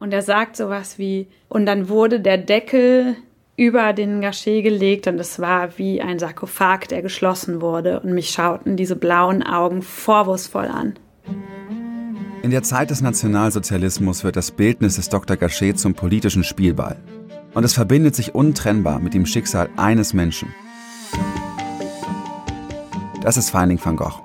Und 0.00 0.12
er 0.12 0.22
sagt 0.22 0.56
sowas 0.56 0.98
wie, 0.98 1.26
und 1.48 1.66
dann 1.66 1.88
wurde 1.88 2.20
der 2.20 2.38
Deckel 2.38 3.16
über 3.56 3.92
den 3.92 4.20
Gachet 4.20 4.62
gelegt 4.62 5.08
und 5.08 5.18
es 5.18 5.40
war 5.40 5.76
wie 5.78 6.00
ein 6.00 6.20
Sarkophag, 6.20 6.86
der 6.88 7.02
geschlossen 7.02 7.60
wurde 7.60 7.98
und 8.00 8.12
mich 8.12 8.30
schauten 8.30 8.76
diese 8.76 8.94
blauen 8.94 9.42
Augen 9.42 9.82
vorwurfsvoll 9.82 10.66
an. 10.66 10.94
In 12.42 12.52
der 12.52 12.62
Zeit 12.62 12.90
des 12.90 13.00
Nationalsozialismus 13.00 14.22
wird 14.22 14.36
das 14.36 14.52
Bildnis 14.52 14.94
des 14.94 15.08
Dr. 15.08 15.36
Gachet 15.36 15.80
zum 15.80 15.94
politischen 15.94 16.44
Spielball. 16.44 16.96
Und 17.52 17.64
es 17.64 17.74
verbindet 17.74 18.14
sich 18.14 18.36
untrennbar 18.36 19.00
mit 19.00 19.14
dem 19.14 19.26
Schicksal 19.26 19.68
eines 19.76 20.14
Menschen. 20.14 20.54
Das 23.20 23.36
ist 23.36 23.50
Finding 23.50 23.84
van 23.84 23.96
Gogh. 23.96 24.22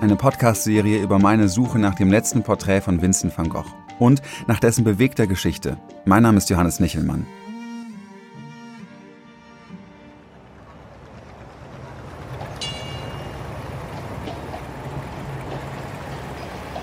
Eine 0.00 0.16
Podcast-Serie 0.16 1.02
über 1.02 1.18
meine 1.18 1.48
Suche 1.48 1.78
nach 1.78 1.94
dem 1.94 2.10
letzten 2.10 2.42
Porträt 2.42 2.80
von 2.80 3.02
Vincent 3.02 3.36
van 3.36 3.50
Gogh 3.50 3.81
und 3.98 4.22
nach 4.46 4.60
dessen 4.60 4.84
bewegter 4.84 5.26
Geschichte. 5.26 5.76
Mein 6.04 6.22
Name 6.22 6.38
ist 6.38 6.50
Johannes 6.50 6.80
Nichelmann. 6.80 7.26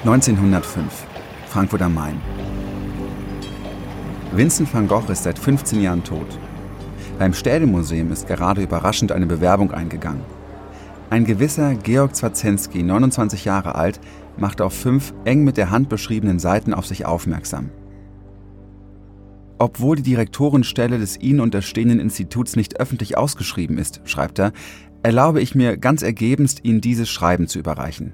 1905, 0.06 1.06
Frankfurt 1.48 1.82
am 1.82 1.94
Main. 1.94 2.22
Vincent 4.32 4.74
van 4.74 4.88
Gogh 4.88 5.12
ist 5.12 5.24
seit 5.24 5.38
15 5.38 5.82
Jahren 5.82 6.04
tot. 6.06 6.40
Beim 7.18 7.34
Städelmuseum 7.34 8.12
ist 8.14 8.26
gerade 8.26 8.62
überraschend 8.62 9.12
eine 9.12 9.26
Bewerbung 9.26 9.72
eingegangen. 9.74 10.22
Ein 11.10 11.26
gewisser 11.26 11.76
Georg 11.76 12.16
Zwarzensky, 12.16 12.82
29 12.82 13.44
Jahre 13.44 13.76
alt, 13.76 14.00
macht 14.40 14.62
auf 14.62 14.74
fünf 14.74 15.14
eng 15.26 15.44
mit 15.44 15.58
der 15.58 15.70
Hand 15.70 15.90
beschriebenen 15.90 16.40
Seiten 16.40 16.74
auf 16.74 16.86
sich 16.86 17.06
aufmerksam. 17.06 17.70
Obwohl 19.58 19.98
die 19.98 20.04
Direktorenstelle 20.04 20.98
des 20.98 21.20
Ihnen 21.20 21.42
unterstehenden 21.42 22.00
Instituts 22.00 22.56
nicht 22.56 22.80
öffentlich 22.80 23.18
ausgeschrieben 23.18 23.78
ist, 23.78 24.02
schreibt 24.06 24.40
er, 24.40 24.54
erlaube 25.04 25.42
ich 25.42 25.54
mir 25.54 25.78
ganz 25.78 26.02
ergebenst, 26.02 26.62
Ihnen 26.64 26.82
dieses 26.82 27.10
Schreiben 27.10 27.48
zu 27.48 27.60
überreichen. 27.60 28.14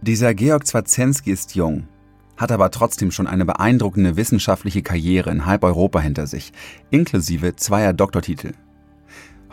Dieser 0.00 0.34
Georg 0.34 0.66
Zwarzensky 0.66 1.32
ist 1.32 1.54
jung, 1.54 1.88
hat 2.36 2.52
aber 2.52 2.70
trotzdem 2.70 3.10
schon 3.10 3.26
eine 3.26 3.44
beeindruckende 3.44 4.16
wissenschaftliche 4.16 4.82
Karriere 4.82 5.30
in 5.30 5.46
halb 5.46 5.64
Europa 5.64 5.98
hinter 5.98 6.26
sich, 6.26 6.52
inklusive 6.90 7.56
zweier 7.56 7.92
Doktortitel. 7.92 8.52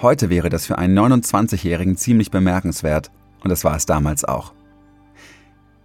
Heute 0.01 0.29
wäre 0.29 0.49
das 0.49 0.65
für 0.65 0.77
einen 0.77 0.97
29-Jährigen 0.97 1.95
ziemlich 1.95 2.31
bemerkenswert, 2.31 3.11
und 3.43 3.49
das 3.49 3.63
war 3.63 3.75
es 3.75 3.85
damals 3.85 4.23
auch. 4.23 4.53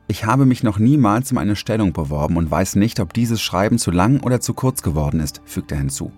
Ich 0.09 0.25
habe 0.25 0.47
mich 0.47 0.63
noch 0.63 0.79
niemals 0.79 1.33
um 1.33 1.39
eine 1.39 1.57
Stellung 1.57 1.93
beworben 1.93 2.37
und 2.37 2.51
weiß 2.51 2.77
nicht, 2.77 3.01
ob 3.01 3.13
dieses 3.13 3.43
Schreiben 3.43 3.79
zu 3.79 3.91
lang 3.91 4.21
oder 4.21 4.41
zu 4.41 4.55
kurz 4.55 4.83
geworden 4.83 5.19
ist, 5.19 5.43
fügt 5.45 5.73
er 5.73 5.79
hinzu. 5.79 6.13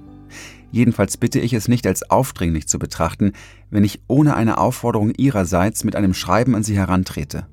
Jedenfalls 0.71 1.17
bitte 1.17 1.41
ich 1.41 1.55
es 1.55 1.69
nicht 1.69 1.87
als 1.87 2.11
aufdringlich 2.11 2.69
zu 2.69 2.79
betrachten, 2.79 3.33
wenn 3.71 3.85
ich 3.85 4.03
ohne 4.07 4.37
eine 4.37 4.59
Aufforderung 4.59 5.13
Ihrerseits 5.17 5.85
mit 5.85 5.97
einem 5.97 6.13
Schreiben 6.13 6.55
an 6.55 6.63
Sie 6.63 6.77
herantrete. 6.77 7.47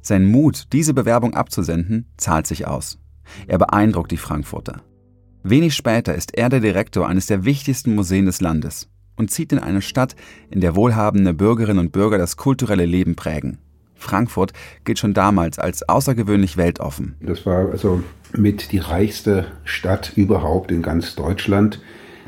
Sein 0.00 0.24
Mut, 0.24 0.68
diese 0.72 0.94
Bewerbung 0.94 1.34
abzusenden, 1.34 2.06
zahlt 2.16 2.46
sich 2.46 2.68
aus. 2.68 2.98
Er 3.48 3.58
beeindruckt 3.58 4.12
die 4.12 4.16
Frankfurter. 4.16 4.82
Wenig 5.42 5.74
später 5.74 6.14
ist 6.14 6.36
er 6.36 6.48
der 6.48 6.60
Direktor 6.60 7.08
eines 7.08 7.26
der 7.26 7.44
wichtigsten 7.44 7.96
Museen 7.96 8.26
des 8.26 8.40
Landes 8.40 8.88
und 9.16 9.32
zieht 9.32 9.52
in 9.52 9.58
eine 9.58 9.82
Stadt, 9.82 10.14
in 10.50 10.60
der 10.60 10.76
wohlhabende 10.76 11.34
Bürgerinnen 11.34 11.80
und 11.80 11.92
Bürger 11.92 12.18
das 12.18 12.36
kulturelle 12.36 12.86
Leben 12.86 13.16
prägen. 13.16 13.58
Frankfurt 14.02 14.52
gilt 14.84 14.98
schon 14.98 15.14
damals 15.14 15.58
als 15.58 15.88
außergewöhnlich 15.88 16.56
weltoffen. 16.56 17.14
Das 17.20 17.46
war 17.46 17.70
also 17.70 18.02
mit 18.36 18.72
die 18.72 18.78
reichste 18.78 19.46
Stadt 19.64 20.12
überhaupt 20.16 20.70
in 20.70 20.82
ganz 20.82 21.14
Deutschland. 21.14 21.80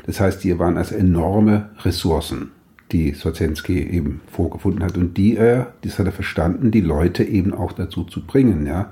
Das 0.05 0.19
heißt, 0.19 0.41
hier 0.41 0.59
waren 0.59 0.77
also 0.77 0.95
enorme 0.95 1.69
Ressourcen 1.83 2.51
die 2.91 3.13
Swarzensky 3.13 3.79
eben 3.81 4.21
vorgefunden 4.31 4.83
hat 4.83 4.97
und 4.97 5.17
die 5.17 5.35
er, 5.35 5.73
das 5.81 5.97
hat 5.99 6.05
er 6.05 6.11
verstanden, 6.11 6.71
die 6.71 6.81
Leute 6.81 7.23
eben 7.23 7.53
auch 7.53 7.71
dazu 7.71 8.03
zu 8.03 8.25
bringen, 8.25 8.65
ja, 8.65 8.91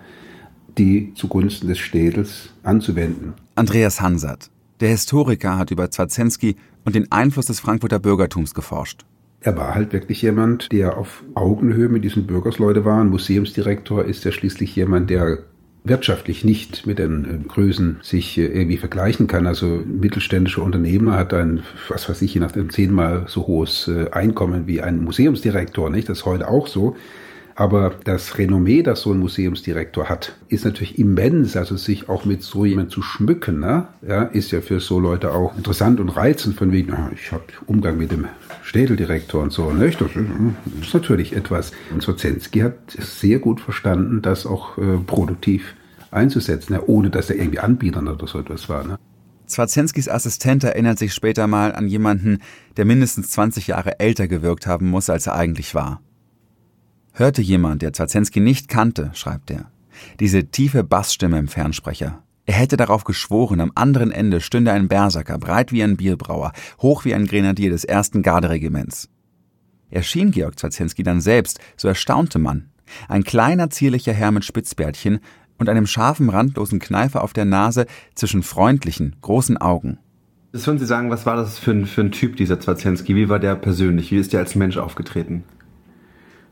die 0.77 1.13
zugunsten 1.13 1.67
des 1.67 1.79
Städels 1.79 2.49
anzuwenden. 2.63 3.33
Andreas 3.55 4.01
Hansert, 4.01 4.49
der 4.79 4.89
Historiker, 4.89 5.57
hat 5.57 5.71
über 5.71 5.91
Zwarzensky 5.91 6.55
und 6.83 6.95
den 6.95 7.11
Einfluss 7.11 7.45
des 7.45 7.59
Frankfurter 7.59 7.99
Bürgertums 7.99 8.53
geforscht. 8.53 9.05
Er 9.45 9.57
war 9.57 9.75
halt 9.75 9.91
wirklich 9.91 10.21
jemand, 10.21 10.71
der 10.71 10.97
auf 10.97 11.21
Augenhöhe 11.35 11.89
mit 11.89 12.05
diesen 12.05 12.25
Bürgersleute 12.25 12.85
war. 12.85 13.01
Ein 13.01 13.09
Museumsdirektor 13.09 14.05
ist 14.05 14.23
ja 14.23 14.31
schließlich 14.31 14.73
jemand, 14.73 15.09
der 15.09 15.39
wirtschaftlich 15.83 16.45
nicht 16.45 16.87
mit 16.87 16.97
den 16.97 17.25
äh, 17.25 17.47
Größen 17.47 17.99
sich 18.01 18.37
äh, 18.37 18.45
irgendwie 18.45 18.77
vergleichen 18.77 19.27
kann. 19.27 19.45
Also 19.45 19.83
mittelständische 19.85 20.61
Unternehmer 20.61 21.17
hat 21.17 21.33
ein, 21.33 21.63
was 21.89 22.07
weiß 22.07 22.21
ich, 22.21 22.33
je 22.33 22.39
nachdem 22.39 22.69
zehnmal 22.69 23.25
so 23.27 23.45
hohes 23.45 23.89
äh, 23.89 24.09
Einkommen 24.11 24.65
wie 24.65 24.81
ein 24.81 25.03
Museumsdirektor, 25.03 25.89
nicht? 25.89 26.07
Das 26.07 26.19
ist 26.19 26.25
heute 26.25 26.47
auch 26.47 26.67
so. 26.67 26.95
Aber 27.55 27.93
das 28.03 28.37
Renommee, 28.37 28.81
das 28.81 29.01
so 29.01 29.11
ein 29.11 29.19
Museumsdirektor 29.19 30.09
hat, 30.09 30.35
ist 30.47 30.65
natürlich 30.65 30.97
immens. 30.97 31.55
Also 31.55 31.77
sich 31.77 32.09
auch 32.09 32.25
mit 32.25 32.41
so 32.41 32.65
jemandem 32.65 32.91
zu 32.91 33.01
schmücken, 33.01 33.59
ne? 33.59 33.87
ja, 34.07 34.23
ist 34.23 34.51
ja 34.51 34.61
für 34.61 34.79
so 34.79 34.99
Leute 34.99 35.31
auch 35.31 35.55
interessant 35.55 35.99
und 35.99 36.09
reizend. 36.09 36.55
Von 36.57 36.71
wegen, 36.71 36.93
ich 37.13 37.31
habe 37.31 37.43
Umgang 37.67 37.97
mit 37.97 38.11
dem 38.11 38.25
Städeldirektor 38.63 39.43
und 39.43 39.51
so. 39.51 39.71
Nicht? 39.71 40.01
Das 40.01 40.09
ist 40.81 40.93
natürlich 40.93 41.35
etwas. 41.35 41.71
Und 41.91 42.01
Sozensky 42.01 42.59
hat 42.59 42.75
sehr 42.91 43.39
gut 43.39 43.61
verstanden, 43.61 44.21
das 44.21 44.45
auch 44.45 44.77
äh, 44.77 44.97
produktiv 45.05 45.75
einzusetzen, 46.11 46.73
ja, 46.73 46.81
ohne 46.85 47.09
dass 47.09 47.29
er 47.29 47.37
irgendwie 47.37 47.59
Anbietern 47.59 48.07
oder 48.07 48.27
so 48.27 48.39
etwas 48.39 48.69
war. 48.69 48.83
Ne? 48.83 48.97
Zwarzenskis 49.45 50.09
Assistent 50.09 50.63
erinnert 50.63 50.97
sich 50.97 51.13
später 51.13 51.47
mal 51.47 51.73
an 51.73 51.87
jemanden, 51.87 52.39
der 52.77 52.85
mindestens 52.85 53.29
20 53.31 53.67
Jahre 53.67 53.99
älter 53.99 54.27
gewirkt 54.27 54.67
haben 54.67 54.89
muss, 54.89 55.09
als 55.09 55.27
er 55.27 55.35
eigentlich 55.35 55.75
war. 55.75 56.01
Hörte 57.15 57.43
jemand, 57.43 57.83
der 57.83 57.93
Zwarzensky 57.93 58.39
nicht 58.39 58.67
kannte, 58.67 59.11
schreibt 59.13 59.51
er, 59.51 59.65
diese 60.19 60.45
tiefe 60.45 60.83
Bassstimme 60.83 61.37
im 61.37 61.47
Fernsprecher. 61.47 62.23
Er 62.47 62.55
hätte 62.55 62.75
darauf 62.75 63.03
geschworen, 63.03 63.61
am 63.61 63.71
anderen 63.75 64.11
Ende 64.11 64.41
stünde 64.41 64.71
ein 64.71 64.87
Berserker, 64.87 65.37
breit 65.37 65.71
wie 65.71 65.83
ein 65.83 65.95
Bierbrauer, 65.95 66.53
hoch 66.81 67.05
wie 67.05 67.13
ein 67.13 67.27
Grenadier 67.27 67.69
des 67.69 67.83
ersten 67.83 68.23
Garderegiments. 68.23 69.09
Erschien 69.91 70.31
Georg 70.31 70.57
Zwarzensky 70.57 71.03
dann 71.03 71.21
selbst, 71.21 71.59
so 71.77 71.87
erstaunte 71.87 72.39
man. 72.39 72.71
Ein 73.07 73.23
kleiner, 73.23 73.69
zierlicher 73.69 74.11
Herr 74.11 74.31
mit 74.31 74.43
Spitzbärtchen 74.43 75.19
und 75.59 75.69
einem 75.69 75.85
scharfen, 75.85 76.29
randlosen 76.29 76.79
Kneifer 76.79 77.23
auf 77.23 77.33
der 77.33 77.45
Nase 77.45 77.85
zwischen 78.15 78.41
freundlichen, 78.41 79.17
großen 79.21 79.57
Augen. 79.57 79.99
Was 80.51 80.65
würden 80.65 80.79
Sie 80.79 80.87
sagen, 80.87 81.11
was 81.11 81.27
war 81.27 81.35
das 81.35 81.59
für 81.59 81.71
ein, 81.71 81.85
für 81.85 82.01
ein 82.01 82.11
Typ, 82.11 82.37
dieser 82.37 82.59
Zwarzensky? 82.59 83.15
Wie 83.15 83.29
war 83.29 83.39
der 83.39 83.55
persönlich? 83.55 84.11
Wie 84.11 84.17
ist 84.17 84.33
der 84.33 84.39
als 84.39 84.55
Mensch 84.55 84.77
aufgetreten? 84.77 85.43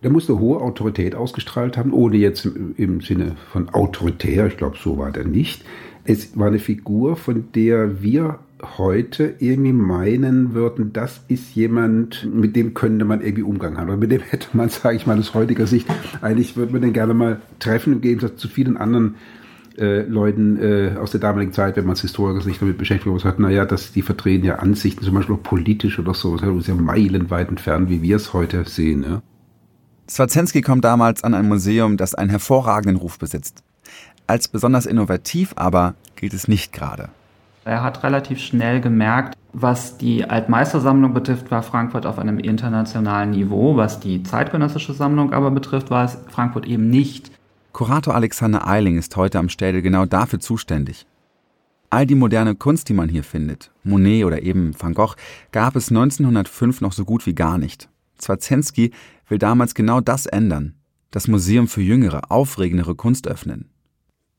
Der 0.03 0.09
musste 0.09 0.39
hohe 0.39 0.59
Autorität 0.61 1.13
ausgestrahlt 1.13 1.77
haben, 1.77 1.93
ohne 1.93 2.17
jetzt 2.17 2.45
im, 2.45 2.73
im 2.77 3.01
Sinne 3.01 3.35
von 3.51 3.69
autoritär, 3.69 4.47
ich 4.47 4.57
glaube, 4.57 4.77
so 4.81 4.97
war 4.97 5.11
der 5.11 5.25
nicht. 5.25 5.63
Es 6.03 6.37
war 6.37 6.47
eine 6.47 6.57
Figur, 6.57 7.15
von 7.15 7.45
der 7.53 8.01
wir 8.01 8.39
heute 8.77 9.35
irgendwie 9.39 9.73
meinen 9.73 10.53
würden, 10.53 10.93
das 10.93 11.21
ist 11.27 11.55
jemand, 11.55 12.27
mit 12.33 12.55
dem 12.55 12.73
könnte 12.73 13.05
man 13.05 13.21
irgendwie 13.21 13.43
Umgang 13.43 13.77
haben. 13.77 13.89
Oder 13.89 13.97
mit 13.97 14.11
dem 14.11 14.21
hätte 14.21 14.47
man, 14.53 14.69
sage 14.69 14.95
ich 14.95 15.05
mal, 15.05 15.19
aus 15.19 15.33
heutiger 15.33 15.67
Sicht, 15.67 15.87
eigentlich 16.21 16.57
würde 16.57 16.73
man 16.73 16.81
den 16.81 16.93
gerne 16.93 17.13
mal 17.13 17.41
treffen, 17.59 17.93
im 17.93 18.01
Gegensatz 18.01 18.37
zu 18.37 18.47
vielen 18.47 18.77
anderen 18.77 19.15
äh, 19.77 20.01
Leuten 20.01 20.57
äh, 20.57 20.97
aus 20.97 21.11
der 21.11 21.19
damaligen 21.19 21.53
Zeit, 21.53 21.77
wenn 21.77 21.85
man 21.85 21.93
es 21.93 22.01
historisch 22.01 22.43
sich 22.43 22.59
damit 22.59 22.77
beschäftigt, 22.77 23.07
man 23.07 23.19
sagt, 23.19 23.39
naja, 23.39 23.65
dass 23.65 23.91
die 23.91 24.01
vertreten 24.01 24.45
ja 24.45 24.55
Ansichten, 24.55 25.03
zum 25.03 25.13
Beispiel 25.13 25.35
auch 25.35 25.43
politisch 25.43 25.97
oder 25.97 26.13
so, 26.13 26.35
das 26.35 26.55
ist 26.55 26.67
ja 26.67 26.75
meilenweit 26.75 27.49
entfernt, 27.49 27.89
wie 27.89 28.01
wir 28.01 28.17
es 28.17 28.33
heute 28.33 28.63
sehen. 28.67 29.03
Ja. 29.03 29.21
Swarzensky 30.11 30.61
kommt 30.61 30.83
damals 30.83 31.23
an 31.23 31.33
ein 31.33 31.47
Museum, 31.47 31.95
das 31.95 32.15
einen 32.15 32.29
hervorragenden 32.29 32.97
Ruf 32.97 33.17
besitzt. 33.17 33.63
Als 34.27 34.49
besonders 34.49 34.85
innovativ 34.85 35.53
aber 35.55 35.95
gilt 36.17 36.33
es 36.33 36.49
nicht 36.49 36.73
gerade. 36.73 37.07
Er 37.63 37.81
hat 37.81 38.03
relativ 38.03 38.39
schnell 38.39 38.81
gemerkt, 38.81 39.37
was 39.53 39.97
die 39.97 40.25
Altmeistersammlung 40.29 41.13
betrifft, 41.13 41.49
war 41.49 41.63
Frankfurt 41.63 42.05
auf 42.05 42.19
einem 42.19 42.39
internationalen 42.39 43.31
Niveau. 43.31 43.77
Was 43.77 44.01
die 44.01 44.21
zeitgenössische 44.23 44.93
Sammlung 44.93 45.31
aber 45.31 45.49
betrifft, 45.49 45.91
war 45.91 46.03
es 46.03 46.17
Frankfurt 46.29 46.65
eben 46.65 46.89
nicht. 46.89 47.31
Kurator 47.71 48.13
Alexander 48.13 48.67
Eiling 48.67 48.97
ist 48.97 49.15
heute 49.15 49.39
am 49.39 49.47
Städel 49.47 49.81
genau 49.81 50.05
dafür 50.05 50.41
zuständig. 50.41 51.05
All 51.89 52.05
die 52.05 52.15
moderne 52.15 52.55
Kunst, 52.55 52.89
die 52.89 52.93
man 52.93 53.07
hier 53.07 53.23
findet, 53.23 53.71
Monet 53.85 54.25
oder 54.25 54.41
eben 54.41 54.73
Van 54.77 54.93
Gogh, 54.93 55.15
gab 55.53 55.77
es 55.77 55.89
1905 55.89 56.81
noch 56.81 56.91
so 56.91 57.05
gut 57.05 57.25
wie 57.25 57.35
gar 57.35 57.57
nicht. 57.57 57.87
Zwarzensky 58.21 58.91
will 59.27 59.37
damals 59.37 59.75
genau 59.75 60.01
das 60.01 60.25
ändern, 60.25 60.75
das 61.11 61.27
Museum 61.27 61.67
für 61.67 61.81
jüngere, 61.81 62.31
aufregendere 62.31 62.95
Kunst 62.95 63.27
öffnen. 63.27 63.69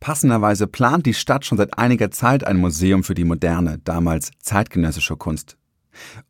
Passenderweise 0.00 0.66
plant 0.66 1.06
die 1.06 1.14
Stadt 1.14 1.44
schon 1.44 1.58
seit 1.58 1.78
einiger 1.78 2.10
Zeit 2.10 2.44
ein 2.44 2.56
Museum 2.56 3.04
für 3.04 3.14
die 3.14 3.24
moderne, 3.24 3.78
damals 3.84 4.32
zeitgenössische 4.40 5.16
Kunst. 5.16 5.56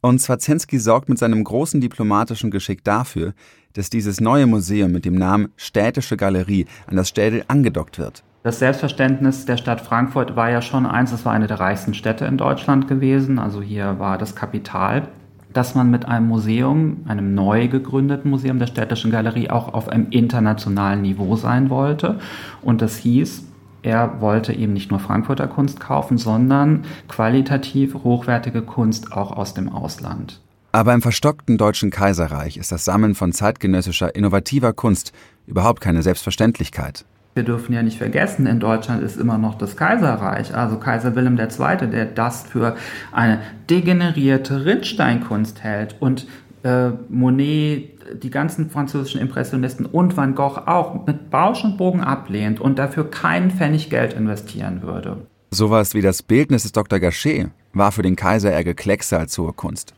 Und 0.00 0.20
Zwarzensky 0.20 0.78
sorgt 0.78 1.08
mit 1.08 1.18
seinem 1.18 1.42
großen 1.42 1.80
diplomatischen 1.80 2.50
Geschick 2.50 2.84
dafür, 2.84 3.32
dass 3.72 3.90
dieses 3.90 4.20
neue 4.20 4.46
Museum 4.46 4.92
mit 4.92 5.04
dem 5.04 5.14
Namen 5.14 5.48
Städtische 5.56 6.16
Galerie 6.16 6.66
an 6.86 6.96
das 6.96 7.08
Städel 7.08 7.44
angedockt 7.48 7.98
wird. 7.98 8.22
Das 8.42 8.58
Selbstverständnis 8.58 9.46
der 9.46 9.56
Stadt 9.56 9.80
Frankfurt 9.80 10.34
war 10.34 10.50
ja 10.50 10.62
schon 10.62 10.84
eins, 10.84 11.12
es 11.12 11.24
war 11.24 11.32
eine 11.32 11.46
der 11.46 11.60
reichsten 11.60 11.94
Städte 11.94 12.24
in 12.24 12.36
Deutschland 12.36 12.88
gewesen, 12.88 13.38
also 13.38 13.62
hier 13.62 14.00
war 14.00 14.18
das 14.18 14.34
Kapital, 14.34 15.08
dass 15.52 15.74
man 15.74 15.90
mit 15.90 16.06
einem 16.06 16.28
Museum, 16.28 16.98
einem 17.06 17.34
neu 17.34 17.68
gegründeten 17.68 18.30
Museum 18.30 18.58
der 18.58 18.66
Städtischen 18.66 19.10
Galerie 19.10 19.50
auch 19.50 19.74
auf 19.74 19.88
einem 19.88 20.08
internationalen 20.10 21.02
Niveau 21.02 21.36
sein 21.36 21.70
wollte. 21.70 22.18
Und 22.62 22.82
das 22.82 22.96
hieß, 22.96 23.44
er 23.82 24.20
wollte 24.20 24.52
eben 24.52 24.72
nicht 24.72 24.90
nur 24.90 25.00
Frankfurter 25.00 25.48
Kunst 25.48 25.80
kaufen, 25.80 26.16
sondern 26.16 26.84
qualitativ 27.08 27.94
hochwertige 27.94 28.62
Kunst 28.62 29.12
auch 29.12 29.32
aus 29.32 29.54
dem 29.54 29.68
Ausland. 29.68 30.40
Aber 30.70 30.94
im 30.94 31.02
verstockten 31.02 31.58
Deutschen 31.58 31.90
Kaiserreich 31.90 32.56
ist 32.56 32.72
das 32.72 32.84
Sammeln 32.84 33.14
von 33.14 33.32
zeitgenössischer, 33.32 34.14
innovativer 34.14 34.72
Kunst 34.72 35.12
überhaupt 35.46 35.82
keine 35.82 36.02
Selbstverständlichkeit. 36.02 37.04
Wir 37.34 37.44
dürfen 37.44 37.72
ja 37.72 37.82
nicht 37.82 37.96
vergessen, 37.96 38.46
in 38.46 38.60
Deutschland 38.60 39.02
ist 39.02 39.18
immer 39.18 39.38
noch 39.38 39.56
das 39.56 39.76
Kaiserreich, 39.76 40.54
also 40.54 40.76
Kaiser 40.76 41.14
Wilhelm 41.14 41.38
II., 41.38 41.88
der 41.88 42.04
das 42.04 42.42
für 42.42 42.76
eine 43.10 43.40
degenerierte 43.70 44.66
Rindsteinkunst 44.66 45.62
hält 45.62 45.96
und 46.00 46.26
äh, 46.62 46.90
Monet, 47.08 47.90
die 48.22 48.30
ganzen 48.30 48.68
französischen 48.68 49.20
Impressionisten 49.20 49.86
und 49.86 50.16
Van 50.16 50.34
Gogh 50.34 50.60
auch 50.66 51.06
mit 51.06 51.30
Bausch 51.30 51.64
und 51.64 51.78
Bogen 51.78 52.02
ablehnt 52.02 52.60
und 52.60 52.78
dafür 52.78 53.10
keinen 53.10 53.50
Pfennig 53.50 53.88
Geld 53.88 54.12
investieren 54.12 54.82
würde. 54.82 55.26
Sowas 55.50 55.94
wie 55.94 56.02
das 56.02 56.22
Bildnis 56.22 56.62
des 56.62 56.72
Dr. 56.72 56.98
Gachet 56.98 57.48
war 57.72 57.92
für 57.92 58.02
den 58.02 58.16
Kaiser 58.16 58.52
eher 58.52 58.64
Gekleckse 58.64 59.18
als 59.18 59.36
hohe 59.38 59.52
Kunst. 59.52 59.94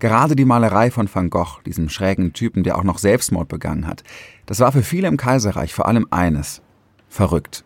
Gerade 0.00 0.34
die 0.34 0.44
Malerei 0.44 0.90
von 0.90 1.08
Van 1.12 1.30
Gogh, 1.30 1.60
diesem 1.66 1.88
schrägen 1.88 2.32
Typen, 2.32 2.62
der 2.62 2.78
auch 2.78 2.84
noch 2.84 2.98
Selbstmord 2.98 3.48
begangen 3.48 3.86
hat, 3.86 4.02
das 4.48 4.60
war 4.60 4.72
für 4.72 4.82
viele 4.82 5.08
im 5.08 5.18
Kaiserreich 5.18 5.74
vor 5.74 5.86
allem 5.86 6.06
eines. 6.10 6.62
Verrückt. 7.10 7.64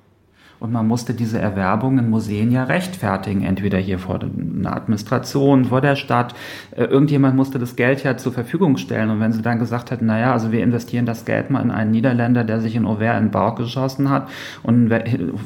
Und 0.59 0.73
man 0.73 0.87
musste 0.87 1.15
diese 1.15 1.41
Erwerbung 1.41 1.99
in 1.99 2.11
Museen 2.11 2.51
ja 2.51 2.65
rechtfertigen, 2.65 3.43
entweder 3.43 3.79
hier 3.79 4.01
vor 4.01 4.19
der 4.19 4.73
Administration, 4.73 5.67
vor 5.67 5.81
der 5.81 5.95
Stadt. 5.95 6.35
Äh, 6.73 6.85
irgendjemand 6.85 7.37
musste 7.37 7.61
das 7.61 7.77
Geld 7.77 8.03
ja 8.03 8.17
zur 8.17 8.33
Verfügung 8.33 8.77
stellen. 8.79 9.11
Und 9.11 9.21
wenn 9.21 9.33
sie 9.33 9.43
dann 9.43 9.61
gesagt 9.61 9.93
hätten, 9.93 10.07
naja, 10.07 10.33
also 10.33 10.51
wir 10.51 10.63
investieren 10.63 11.07
das 11.07 11.25
Geld 11.25 11.51
mal 11.51 11.63
in 11.63 11.71
einen 11.71 11.93
Niederländer, 11.93 12.43
der 12.43 12.61
sich 12.61 12.75
in 12.75 12.85
Auvers 12.85 13.19
in 13.19 13.27
den 13.27 13.31
Bauch 13.31 13.55
geschossen 13.55 14.11
hat 14.11 14.29
und 14.65 14.93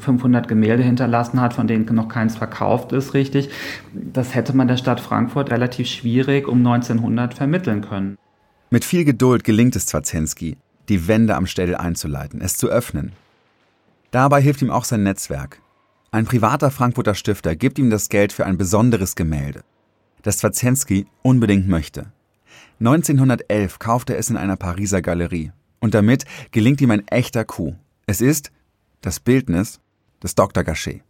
500 0.00 0.48
Gemälde 0.48 0.82
hinterlassen 0.82 1.40
hat, 1.40 1.52
von 1.52 1.66
denen 1.66 1.84
noch 1.94 2.08
keins 2.08 2.36
verkauft 2.36 2.92
ist, 2.92 3.12
richtig, 3.12 3.50
das 3.92 4.34
hätte 4.34 4.56
man 4.56 4.68
der 4.68 4.76
Stadt 4.78 5.00
Frankfurt 5.00 5.50
relativ 5.50 5.86
schwierig 5.86 6.48
um 6.48 6.58
1900 6.58 7.34
vermitteln 7.34 7.82
können. 7.82 8.16
Mit 8.68 8.84
viel 8.84 9.04
Geduld 9.04 9.44
gelingt 9.44 9.76
es 9.76 9.86
Zwarzensky, 9.86 10.56
die 10.88 11.08
Wände 11.08 11.36
am 11.36 11.46
Städel 11.46 11.76
einzuleiten, 11.76 12.40
es 12.40 12.56
zu 12.56 12.68
öffnen, 12.68 13.12
Dabei 14.16 14.40
hilft 14.40 14.62
ihm 14.62 14.70
auch 14.70 14.84
sein 14.84 15.02
Netzwerk. 15.02 15.60
Ein 16.10 16.24
privater 16.24 16.70
Frankfurter 16.70 17.14
Stifter 17.14 17.56
gibt 17.56 17.78
ihm 17.78 17.90
das 17.90 18.08
Geld 18.08 18.32
für 18.32 18.46
ein 18.46 18.56
besonderes 18.56 19.14
Gemälde, 19.14 19.62
das 20.22 20.38
Zwarzensky 20.38 21.06
unbedingt 21.22 21.68
möchte. 21.68 22.12
1911 22.80 23.78
kauft 23.78 24.10
er 24.10 24.18
es 24.18 24.30
in 24.30 24.36
einer 24.36 24.56
Pariser 24.56 25.02
Galerie 25.02 25.52
und 25.80 25.94
damit 25.94 26.24
gelingt 26.50 26.80
ihm 26.80 26.92
ein 26.92 27.06
echter 27.08 27.44
Coup. 27.44 27.74
Es 28.06 28.22
ist 28.22 28.52
das 29.02 29.20
Bildnis 29.20 29.80
des 30.22 30.34
Dr. 30.34 30.64
Gachet. 30.64 31.02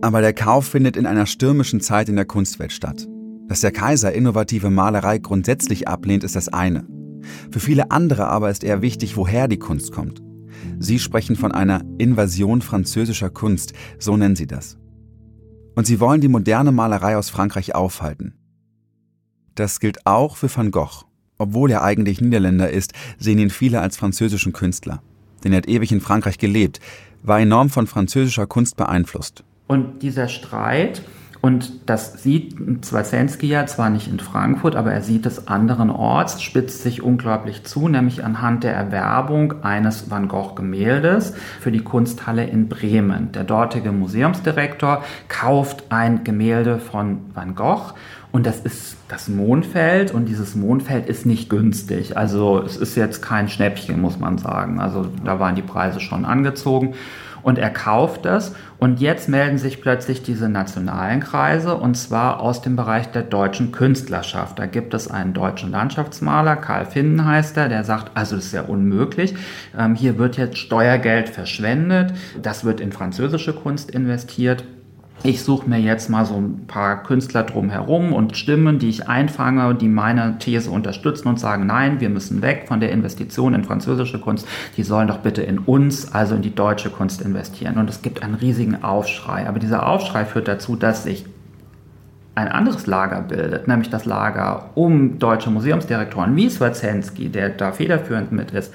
Aber 0.00 0.20
der 0.20 0.32
Kauf 0.32 0.66
findet 0.66 0.96
in 0.96 1.06
einer 1.06 1.26
stürmischen 1.26 1.80
Zeit 1.80 2.08
in 2.08 2.16
der 2.16 2.24
Kunstwelt 2.24 2.72
statt. 2.72 3.08
Dass 3.48 3.62
der 3.62 3.72
Kaiser 3.72 4.12
innovative 4.12 4.68
Malerei 4.68 5.18
grundsätzlich 5.18 5.88
ablehnt, 5.88 6.22
ist 6.22 6.36
das 6.36 6.48
eine. 6.48 6.86
Für 7.50 7.60
viele 7.60 7.90
andere 7.90 8.28
aber 8.28 8.50
ist 8.50 8.62
eher 8.62 8.82
wichtig, 8.82 9.16
woher 9.16 9.48
die 9.48 9.58
Kunst 9.58 9.90
kommt. 9.90 10.22
Sie 10.78 10.98
sprechen 10.98 11.34
von 11.34 11.52
einer 11.52 11.82
Invasion 11.98 12.60
französischer 12.60 13.30
Kunst, 13.30 13.72
so 13.98 14.16
nennen 14.16 14.36
sie 14.36 14.46
das. 14.46 14.78
Und 15.74 15.86
sie 15.86 15.98
wollen 15.98 16.20
die 16.20 16.28
moderne 16.28 16.72
Malerei 16.72 17.16
aus 17.16 17.30
Frankreich 17.30 17.74
aufhalten. 17.74 18.34
Das 19.54 19.80
gilt 19.80 20.06
auch 20.06 20.36
für 20.36 20.54
Van 20.54 20.70
Gogh. 20.70 21.04
Obwohl 21.38 21.70
er 21.70 21.82
eigentlich 21.82 22.20
Niederländer 22.20 22.70
ist, 22.70 22.92
sehen 23.18 23.38
ihn 23.38 23.50
viele 23.50 23.80
als 23.80 23.96
französischen 23.96 24.52
Künstler. 24.52 25.02
Denn 25.42 25.52
er 25.52 25.58
hat 25.58 25.68
ewig 25.68 25.92
in 25.92 26.00
Frankreich 26.00 26.38
gelebt, 26.38 26.80
war 27.22 27.40
enorm 27.40 27.70
von 27.70 27.86
französischer 27.86 28.46
Kunst 28.46 28.76
beeinflusst. 28.76 29.44
Und 29.68 30.02
dieser 30.02 30.28
Streit 30.28 31.02
und 31.40 31.88
das 31.88 32.22
sieht 32.22 32.56
Zwasensky 32.84 33.46
ja 33.46 33.66
zwar 33.66 33.90
nicht 33.90 34.08
in 34.08 34.18
Frankfurt, 34.18 34.74
aber 34.74 34.92
er 34.92 35.02
sieht 35.02 35.24
es 35.24 35.46
anderenorts, 35.46 36.42
spitzt 36.42 36.82
sich 36.82 37.02
unglaublich 37.02 37.64
zu, 37.64 37.88
nämlich 37.88 38.24
anhand 38.24 38.64
der 38.64 38.74
Erwerbung 38.74 39.62
eines 39.62 40.10
Van 40.10 40.26
Gogh-Gemäldes 40.26 41.34
für 41.60 41.70
die 41.70 41.82
Kunsthalle 41.82 42.44
in 42.44 42.68
Bremen. 42.68 43.30
Der 43.32 43.44
dortige 43.44 43.92
Museumsdirektor 43.92 45.04
kauft 45.28 45.84
ein 45.90 46.24
Gemälde 46.24 46.78
von 46.78 47.20
Van 47.34 47.54
Gogh 47.54 47.94
und 48.32 48.44
das 48.44 48.60
ist 48.60 48.96
das 49.08 49.28
Mondfeld 49.28 50.12
und 50.12 50.26
dieses 50.26 50.54
Mondfeld 50.56 51.08
ist 51.08 51.24
nicht 51.24 51.48
günstig. 51.48 52.16
Also 52.16 52.60
es 52.62 52.76
ist 52.76 52.96
jetzt 52.96 53.22
kein 53.22 53.48
Schnäppchen, 53.48 54.00
muss 54.00 54.18
man 54.18 54.38
sagen. 54.38 54.80
Also 54.80 55.06
da 55.24 55.40
waren 55.40 55.54
die 55.54 55.62
Preise 55.62 56.00
schon 56.00 56.24
angezogen 56.24 56.94
und 57.42 57.58
er 57.58 57.70
kauft 57.70 58.26
es 58.26 58.54
und 58.78 59.00
jetzt 59.00 59.28
melden 59.28 59.58
sich 59.58 59.80
plötzlich 59.80 60.22
diese 60.22 60.48
nationalen 60.48 61.20
Kreise 61.20 61.74
und 61.74 61.96
zwar 61.96 62.40
aus 62.40 62.62
dem 62.62 62.76
Bereich 62.76 63.10
der 63.10 63.22
deutschen 63.22 63.72
Künstlerschaft. 63.72 64.58
Da 64.58 64.66
gibt 64.66 64.94
es 64.94 65.10
einen 65.10 65.34
deutschen 65.34 65.70
Landschaftsmaler, 65.70 66.56
Karl 66.56 66.86
Finden 66.86 67.24
heißt 67.24 67.56
er, 67.56 67.68
der 67.68 67.84
sagt, 67.84 68.12
also 68.14 68.36
das 68.36 68.46
ist 68.46 68.52
ja 68.52 68.62
unmöglich, 68.62 69.34
ähm, 69.76 69.94
hier 69.94 70.18
wird 70.18 70.36
jetzt 70.36 70.58
Steuergeld 70.58 71.28
verschwendet, 71.28 72.12
das 72.42 72.64
wird 72.64 72.80
in 72.80 72.92
französische 72.92 73.52
Kunst 73.52 73.90
investiert 73.90 74.64
ich 75.24 75.42
suche 75.42 75.68
mir 75.68 75.80
jetzt 75.80 76.08
mal 76.08 76.24
so 76.24 76.34
ein 76.34 76.66
paar 76.66 77.02
Künstler 77.02 77.42
drumherum 77.42 78.12
und 78.12 78.36
Stimmen, 78.36 78.78
die 78.78 78.88
ich 78.88 79.08
einfange, 79.08 79.74
die 79.74 79.88
meine 79.88 80.38
These 80.38 80.70
unterstützen 80.70 81.28
und 81.28 81.40
sagen, 81.40 81.66
nein, 81.66 82.00
wir 82.00 82.08
müssen 82.08 82.40
weg 82.40 82.66
von 82.68 82.78
der 82.78 82.92
Investition 82.92 83.54
in 83.54 83.64
französische 83.64 84.20
Kunst. 84.20 84.46
Die 84.76 84.84
sollen 84.84 85.08
doch 85.08 85.18
bitte 85.18 85.42
in 85.42 85.58
uns, 85.58 86.12
also 86.12 86.36
in 86.36 86.42
die 86.42 86.54
deutsche 86.54 86.90
Kunst 86.90 87.20
investieren. 87.20 87.78
Und 87.78 87.90
es 87.90 88.00
gibt 88.00 88.22
einen 88.22 88.34
riesigen 88.34 88.82
Aufschrei. 88.84 89.48
Aber 89.48 89.58
dieser 89.58 89.86
Aufschrei 89.86 90.24
führt 90.24 90.46
dazu, 90.46 90.76
dass 90.76 91.02
sich 91.02 91.26
ein 92.36 92.48
anderes 92.48 92.86
Lager 92.86 93.20
bildet, 93.22 93.66
nämlich 93.66 93.90
das 93.90 94.04
Lager 94.04 94.70
um 94.76 95.18
deutsche 95.18 95.50
Museumsdirektoren 95.50 96.36
wie 96.36 96.48
Swazensky, 96.48 97.28
der 97.28 97.48
da 97.48 97.72
federführend 97.72 98.30
mit 98.30 98.52
ist. 98.52 98.72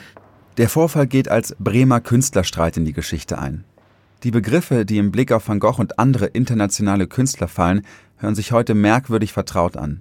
Der 0.58 0.68
Vorfall 0.68 1.08
geht 1.08 1.30
als 1.30 1.56
Bremer 1.58 2.02
Künstlerstreit 2.02 2.76
in 2.76 2.84
die 2.84 2.94
Geschichte 2.94 3.40
ein. 3.40 3.64
Die 4.24 4.32
Begriffe, 4.32 4.86
die 4.86 5.00
im 5.00 5.12
Blick 5.12 5.34
auf 5.34 5.50
Van 5.50 5.60
Gogh 5.60 5.82
und 5.82 6.00
andere 6.00 6.28
internationale 6.28 7.08
Künstler 7.08 7.50
fallen, 7.50 7.82
hören 8.16 8.36
sich 8.36 8.54
heute 8.54 8.74
merkwürdig 8.74 9.34
vertraut 9.34 9.76
an. 9.76 10.00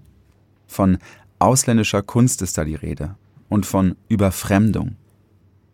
Von 0.69 0.99
ausländischer 1.41 2.02
Kunst 2.02 2.41
ist 2.41 2.57
da 2.57 2.64
die 2.64 2.76
Rede 2.76 3.17
und 3.49 3.67
von 3.67 3.97
Überfremdung. 4.09 4.95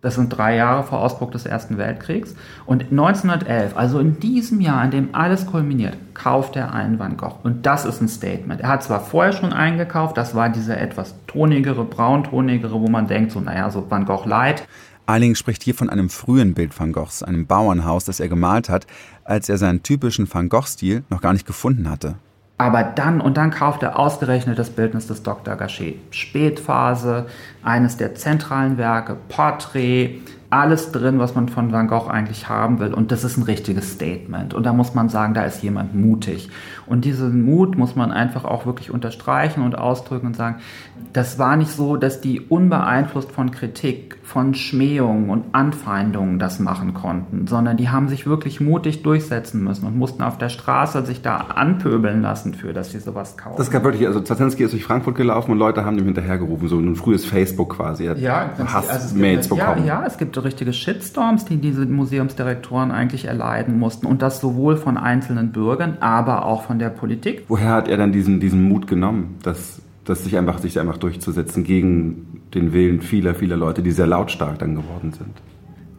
Das 0.00 0.14
sind 0.14 0.31
drei 0.31 0.55
Jahre 0.57 0.85
vor 0.85 1.00
Ausbruch 1.00 1.33
des 1.33 1.45
Ersten 1.45 1.76
Weltkriegs. 1.76 2.37
Und 2.64 2.85
1911, 2.85 3.76
also 3.76 3.99
in 3.99 4.19
diesem 4.19 4.61
Jahr, 4.62 4.83
in 4.85 4.93
dem 4.93 5.09
alles 5.12 5.45
kulminiert, 5.45 5.97
kauft 6.14 6.57
er 6.57 6.73
einen 6.73 6.99
Van 6.99 7.17
Gogh. 7.19 7.40
Und 7.43 7.67
das 7.67 7.85
ist 7.85 8.00
ein 8.00 8.09
Statement. 8.09 8.61
Er 8.62 8.69
hat 8.69 8.83
zwar 8.83 9.00
vorher 9.00 9.33
schon 9.33 9.52
eingekauft, 9.52 10.17
das 10.17 10.35
war 10.35 10.49
diese 10.49 10.76
etwas 10.76 11.17
tonigere, 11.26 11.85
brauntonigere, 11.85 12.81
wo 12.81 12.88
man 12.88 13.09
denkt, 13.09 13.33
so, 13.33 13.40
naja, 13.40 13.71
so 13.71 13.90
Van 13.90 14.07
Gogh 14.07 14.26
Light. 14.26 14.67
Eiling 15.08 15.36
spricht 15.36 15.62
hier 15.62 15.74
von 15.74 15.88
einem 15.88 16.10
frühen 16.10 16.52
Bild 16.52 16.78
Van 16.78 16.92
Goghs, 16.92 17.22
einem 17.22 17.46
Bauernhaus, 17.46 18.04
das 18.04 18.20
er 18.20 18.28
gemalt 18.28 18.68
hat, 18.68 18.86
als 19.24 19.48
er 19.48 19.56
seinen 19.56 19.82
typischen 19.82 20.32
Van 20.32 20.50
Gogh-Stil 20.50 21.02
noch 21.08 21.22
gar 21.22 21.32
nicht 21.32 21.46
gefunden 21.46 21.88
hatte. 21.88 22.16
Aber 22.58 22.82
dann, 22.82 23.22
und 23.22 23.38
dann 23.38 23.50
kauft 23.50 23.82
er 23.82 23.98
ausgerechnet 23.98 24.58
das 24.58 24.68
Bildnis 24.68 25.06
des 25.06 25.22
Dr. 25.22 25.56
Gachet. 25.56 25.94
Spätphase, 26.10 27.26
eines 27.62 27.96
der 27.96 28.16
zentralen 28.16 28.76
Werke, 28.76 29.16
Porträt, 29.28 30.18
alles 30.50 30.92
drin, 30.92 31.18
was 31.18 31.34
man 31.34 31.48
von 31.48 31.72
Van 31.72 31.88
Gogh 31.88 32.08
eigentlich 32.08 32.48
haben 32.48 32.78
will. 32.78 32.92
Und 32.92 33.12
das 33.12 33.24
ist 33.24 33.36
ein 33.36 33.44
richtiges 33.44 33.92
Statement. 33.92 34.54
Und 34.54 34.64
da 34.64 34.72
muss 34.72 34.92
man 34.92 35.08
sagen, 35.08 35.34
da 35.34 35.44
ist 35.44 35.62
jemand 35.62 35.94
mutig. 35.94 36.50
Und 36.86 37.04
diesen 37.04 37.42
Mut 37.42 37.78
muss 37.78 37.96
man 37.96 38.12
einfach 38.12 38.44
auch 38.44 38.66
wirklich 38.66 38.90
unterstreichen 38.90 39.62
und 39.62 39.76
ausdrücken 39.76 40.26
und 40.26 40.36
sagen, 40.36 40.56
das 41.12 41.38
war 41.38 41.56
nicht 41.56 41.70
so, 41.70 41.96
dass 41.96 42.20
die 42.20 42.40
unbeeinflusst 42.40 43.30
von 43.30 43.50
Kritik, 43.50 44.17
von 44.28 44.52
Schmähungen 44.52 45.30
und 45.30 45.47
Anfeindungen 45.52 46.38
das 46.38 46.61
machen 46.61 46.92
konnten, 46.92 47.47
sondern 47.47 47.78
die 47.78 47.88
haben 47.88 48.08
sich 48.08 48.26
wirklich 48.26 48.61
mutig 48.61 49.02
durchsetzen 49.02 49.64
müssen 49.64 49.87
und 49.87 49.97
mussten 49.97 50.23
auf 50.23 50.37
der 50.37 50.50
Straße 50.50 51.06
sich 51.06 51.23
da 51.23 51.38
anpöbeln 51.38 52.20
lassen 52.20 52.52
für, 52.52 52.75
dass 52.75 52.92
sie 52.92 52.99
sowas 52.99 53.38
kaufen. 53.38 53.56
Das 53.56 53.70
gab 53.70 53.85
wirklich, 53.85 54.06
also 54.06 54.20
Zarzensky 54.20 54.64
ist 54.64 54.75
durch 54.75 54.85
Frankfurt 54.85 55.14
gelaufen 55.14 55.52
und 55.52 55.58
Leute 55.58 55.87
haben 55.87 55.99
ihm 55.99 56.04
hinterhergerufen, 56.04 56.68
so 56.68 56.78
ein 56.78 56.94
frühes 56.94 57.25
Facebook 57.25 57.76
quasi. 57.76 58.04
ja, 58.04 58.50
Hass-Mails 58.58 59.50
also 59.50 59.56
bekommen. 59.56 59.87
Ja, 59.87 60.00
ja, 60.02 60.06
es 60.06 60.18
gibt 60.18 60.37
richtige 60.44 60.75
Shitstorms, 60.75 61.47
die 61.47 61.56
diese 61.56 61.87
Museumsdirektoren 61.87 62.90
eigentlich 62.90 63.25
erleiden 63.25 63.78
mussten. 63.78 64.04
Und 64.04 64.20
das 64.20 64.40
sowohl 64.40 64.76
von 64.76 64.99
einzelnen 64.99 65.52
Bürgern, 65.52 65.97
aber 66.00 66.44
auch 66.44 66.64
von 66.64 66.78
der 66.78 66.90
Politik. 66.90 67.44
Woher 67.49 67.70
hat 67.70 67.88
er 67.88 67.97
dann 67.97 68.12
diesen, 68.12 68.40
diesen 68.40 68.68
Mut 68.68 68.87
genommen, 68.87 69.37
das, 69.42 69.80
das 70.08 70.24
sich, 70.24 70.36
einfach, 70.36 70.58
sich 70.58 70.78
einfach 70.78 70.96
durchzusetzen 70.96 71.64
gegen 71.64 72.42
den 72.54 72.72
Willen 72.72 73.00
vieler, 73.00 73.34
vieler 73.34 73.56
Leute, 73.56 73.82
die 73.82 73.90
sehr 73.90 74.06
lautstark 74.06 74.58
dann 74.58 74.74
geworden 74.74 75.12
sind? 75.12 75.34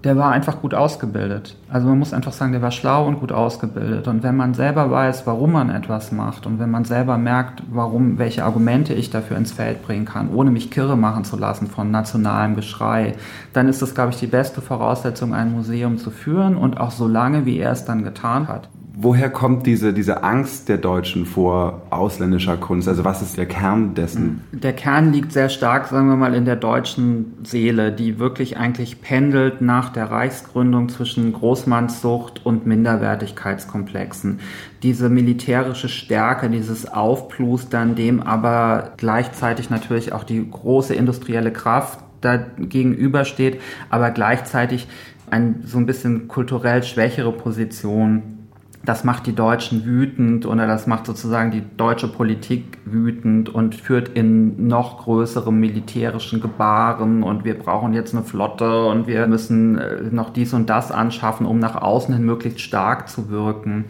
der 0.03 0.15
war 0.15 0.31
einfach 0.31 0.61
gut 0.61 0.73
ausgebildet. 0.73 1.57
Also 1.69 1.87
man 1.87 1.99
muss 1.99 2.13
einfach 2.13 2.31
sagen, 2.31 2.53
der 2.53 2.61
war 2.61 2.71
schlau 2.71 3.05
und 3.05 3.19
gut 3.19 3.33
ausgebildet. 3.33 4.07
Und 4.07 4.23
wenn 4.23 4.37
man 4.37 4.53
selber 4.53 4.89
weiß, 4.89 5.27
warum 5.27 5.51
man 5.51 5.69
etwas 5.69 6.13
macht 6.13 6.45
und 6.45 6.57
wenn 6.57 6.71
man 6.71 6.85
selber 6.85 7.17
merkt, 7.17 7.63
warum, 7.69 8.17
welche 8.17 8.45
Argumente 8.45 8.93
ich 8.93 9.09
dafür 9.09 9.35
ins 9.35 9.51
Feld 9.51 9.83
bringen 9.83 10.05
kann, 10.05 10.33
ohne 10.33 10.51
mich 10.51 10.71
kirre 10.71 10.95
machen 10.95 11.25
zu 11.25 11.35
lassen 11.35 11.67
von 11.67 11.91
nationalem 11.91 12.55
Geschrei, 12.55 13.15
dann 13.51 13.67
ist 13.67 13.81
das, 13.81 13.93
glaube 13.93 14.11
ich, 14.11 14.19
die 14.19 14.27
beste 14.27 14.61
Voraussetzung, 14.61 15.33
ein 15.33 15.51
Museum 15.51 15.97
zu 15.97 16.11
führen 16.11 16.55
und 16.55 16.79
auch 16.79 16.91
so 16.91 17.07
lange, 17.07 17.45
wie 17.45 17.59
er 17.59 17.73
es 17.73 17.83
dann 17.83 18.03
getan 18.03 18.47
hat. 18.47 18.69
Woher 19.01 19.29
kommt 19.29 19.65
diese, 19.65 19.93
diese 19.93 20.23
Angst 20.23 20.67
der 20.67 20.77
Deutschen 20.77 21.25
vor 21.25 21.83
ausländischer 21.89 22.57
Kunst? 22.57 22.85
Also 22.89 23.05
was 23.05 23.21
ist 23.21 23.37
der 23.37 23.45
Kern 23.45 23.93
dessen? 23.93 24.41
Der 24.51 24.73
Kern 24.73 25.13
liegt 25.13 25.31
sehr 25.31 25.47
stark, 25.47 25.87
sagen 25.87 26.09
wir 26.09 26.17
mal, 26.17 26.33
in 26.33 26.43
der 26.43 26.57
deutschen 26.57 27.37
Seele, 27.45 27.93
die 27.93 28.19
wirklich 28.19 28.57
eigentlich 28.57 29.01
pendelt 29.01 29.61
nach 29.61 29.87
der 29.87 30.11
Reichsgründung 30.11 30.89
zwischen 30.89 31.31
Großmannssucht 31.31 32.45
und 32.45 32.67
Minderwertigkeitskomplexen. 32.67 34.41
Diese 34.83 35.07
militärische 35.07 35.87
Stärke, 35.87 36.49
dieses 36.49 36.85
Aufplustern, 36.85 37.95
dem 37.95 38.21
aber 38.21 38.95
gleichzeitig 38.97 39.69
natürlich 39.69 40.11
auch 40.11 40.25
die 40.25 40.45
große 40.45 40.93
industrielle 40.93 41.53
Kraft 41.53 41.99
da 42.19 42.35
gegenübersteht, 42.35 43.61
aber 43.89 44.11
gleichzeitig 44.11 44.89
ein 45.31 45.61
so 45.63 45.77
ein 45.77 45.85
bisschen 45.85 46.27
kulturell 46.27 46.83
schwächere 46.83 47.31
Position 47.31 48.38
das 48.83 49.03
macht 49.03 49.27
die 49.27 49.35
Deutschen 49.35 49.83
wütend 49.83 50.45
oder 50.45 50.65
das 50.65 50.87
macht 50.87 51.05
sozusagen 51.05 51.51
die 51.51 51.63
deutsche 51.75 52.07
Politik 52.07 52.77
wütend 52.85 53.49
und 53.49 53.75
führt 53.75 54.09
in 54.09 54.67
noch 54.67 55.03
größerem 55.03 55.57
militärischen 55.57 56.39
Gebaren 56.39 57.23
und 57.23 57.43
wir 57.43 57.59
brauchen 57.59 57.93
jetzt 57.93 58.15
eine 58.15 58.23
Flotte 58.23 58.85
und 58.85 59.05
wir 59.05 59.27
müssen 59.27 59.77
äh, 59.77 60.03
noch 60.11 60.29
dies 60.29 60.53
und 60.53 60.69
das 60.69 60.91
anschaffen, 60.91 61.45
um 61.45 61.59
nach 61.59 61.75
außen 61.75 62.13
hin 62.13 62.25
möglichst 62.25 62.61
stark 62.61 63.09
zu 63.09 63.29
wirken. 63.29 63.85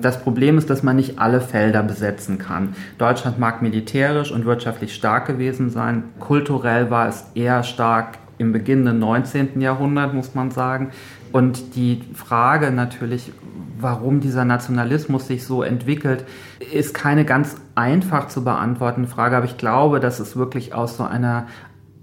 Das 0.00 0.22
Problem 0.22 0.58
ist, 0.58 0.70
dass 0.70 0.84
man 0.84 0.96
nicht 0.96 1.18
alle 1.18 1.40
Felder 1.40 1.82
besetzen 1.82 2.38
kann. 2.38 2.74
Deutschland 2.98 3.40
mag 3.40 3.62
militärisch 3.62 4.30
und 4.30 4.44
wirtschaftlich 4.44 4.94
stark 4.94 5.26
gewesen 5.26 5.70
sein. 5.70 6.04
Kulturell 6.20 6.90
war 6.90 7.08
es 7.08 7.26
eher 7.34 7.64
stark 7.64 8.18
im 8.38 8.52
beginnenden 8.52 9.00
19. 9.00 9.60
Jahrhundert, 9.60 10.14
muss 10.14 10.34
man 10.36 10.52
sagen. 10.52 10.90
Und 11.32 11.74
die 11.74 12.02
Frage 12.14 12.70
natürlich, 12.70 13.32
warum 13.80 14.20
dieser 14.20 14.44
Nationalismus 14.44 15.26
sich 15.26 15.44
so 15.44 15.62
entwickelt, 15.62 16.24
ist 16.72 16.94
keine 16.94 17.24
ganz 17.24 17.56
einfach 17.74 18.28
zu 18.28 18.44
beantworten 18.44 19.06
Frage, 19.06 19.36
aber 19.36 19.46
ich 19.46 19.56
glaube, 19.56 20.00
dass 20.00 20.20
es 20.20 20.36
wirklich 20.36 20.74
aus 20.74 20.96
so 20.96 21.04
einer 21.04 21.46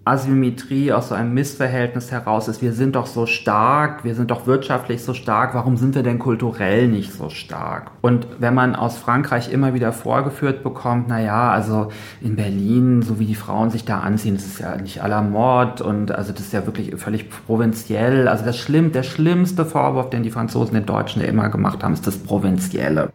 Asymmetrie, 0.05 0.93
aus 0.93 1.09
so 1.09 1.15
einem 1.15 1.33
Missverhältnis 1.33 2.11
heraus 2.11 2.47
ist. 2.47 2.61
Wir 2.61 2.73
sind 2.73 2.95
doch 2.95 3.07
so 3.07 3.25
stark, 3.25 4.03
wir 4.03 4.13
sind 4.13 4.29
doch 4.29 4.45
wirtschaftlich 4.45 5.03
so 5.03 5.15
stark, 5.15 5.55
warum 5.55 5.77
sind 5.77 5.95
wir 5.95 6.03
denn 6.03 6.19
kulturell 6.19 6.87
nicht 6.87 7.11
so 7.11 7.29
stark? 7.29 7.89
Und 8.01 8.27
wenn 8.37 8.53
man 8.53 8.75
aus 8.75 8.99
Frankreich 8.99 9.51
immer 9.51 9.73
wieder 9.73 9.91
vorgeführt 9.91 10.61
bekommt, 10.61 11.07
na 11.07 11.19
ja, 11.19 11.49
also 11.49 11.89
in 12.21 12.35
Berlin, 12.35 13.01
so 13.01 13.19
wie 13.19 13.25
die 13.25 13.33
Frauen 13.33 13.71
sich 13.71 13.83
da 13.83 14.01
anziehen, 14.01 14.35
das 14.35 14.45
ist 14.45 14.59
ja 14.59 14.75
nicht 14.77 15.01
aller 15.01 15.23
Mord 15.23 15.81
und 15.81 16.11
also 16.11 16.31
das 16.31 16.41
ist 16.41 16.53
ja 16.53 16.67
wirklich 16.67 16.95
völlig 16.97 17.29
provinziell. 17.47 18.27
Also 18.27 18.45
das 18.45 18.59
schlimm, 18.59 18.91
der 18.91 19.03
schlimmste 19.03 19.65
Vorwurf, 19.65 20.11
den 20.11 20.21
die 20.21 20.31
Franzosen 20.31 20.75
den 20.75 20.85
Deutschen 20.85 21.23
immer 21.23 21.49
gemacht 21.49 21.83
haben, 21.83 21.93
ist 21.93 22.05
das 22.05 22.17
Provinzielle. 22.17 23.09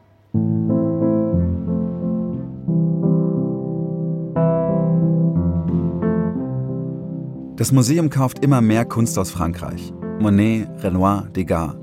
Das 7.61 7.73
Museum 7.73 8.09
kauft 8.09 8.43
immer 8.43 8.63
mehr 8.63 8.87
Kunst 8.87 9.19
aus 9.19 9.31
Frankreich. 9.31 9.93
Monet, 10.19 10.67
Renoir, 10.83 11.29
Degas. 11.37 11.77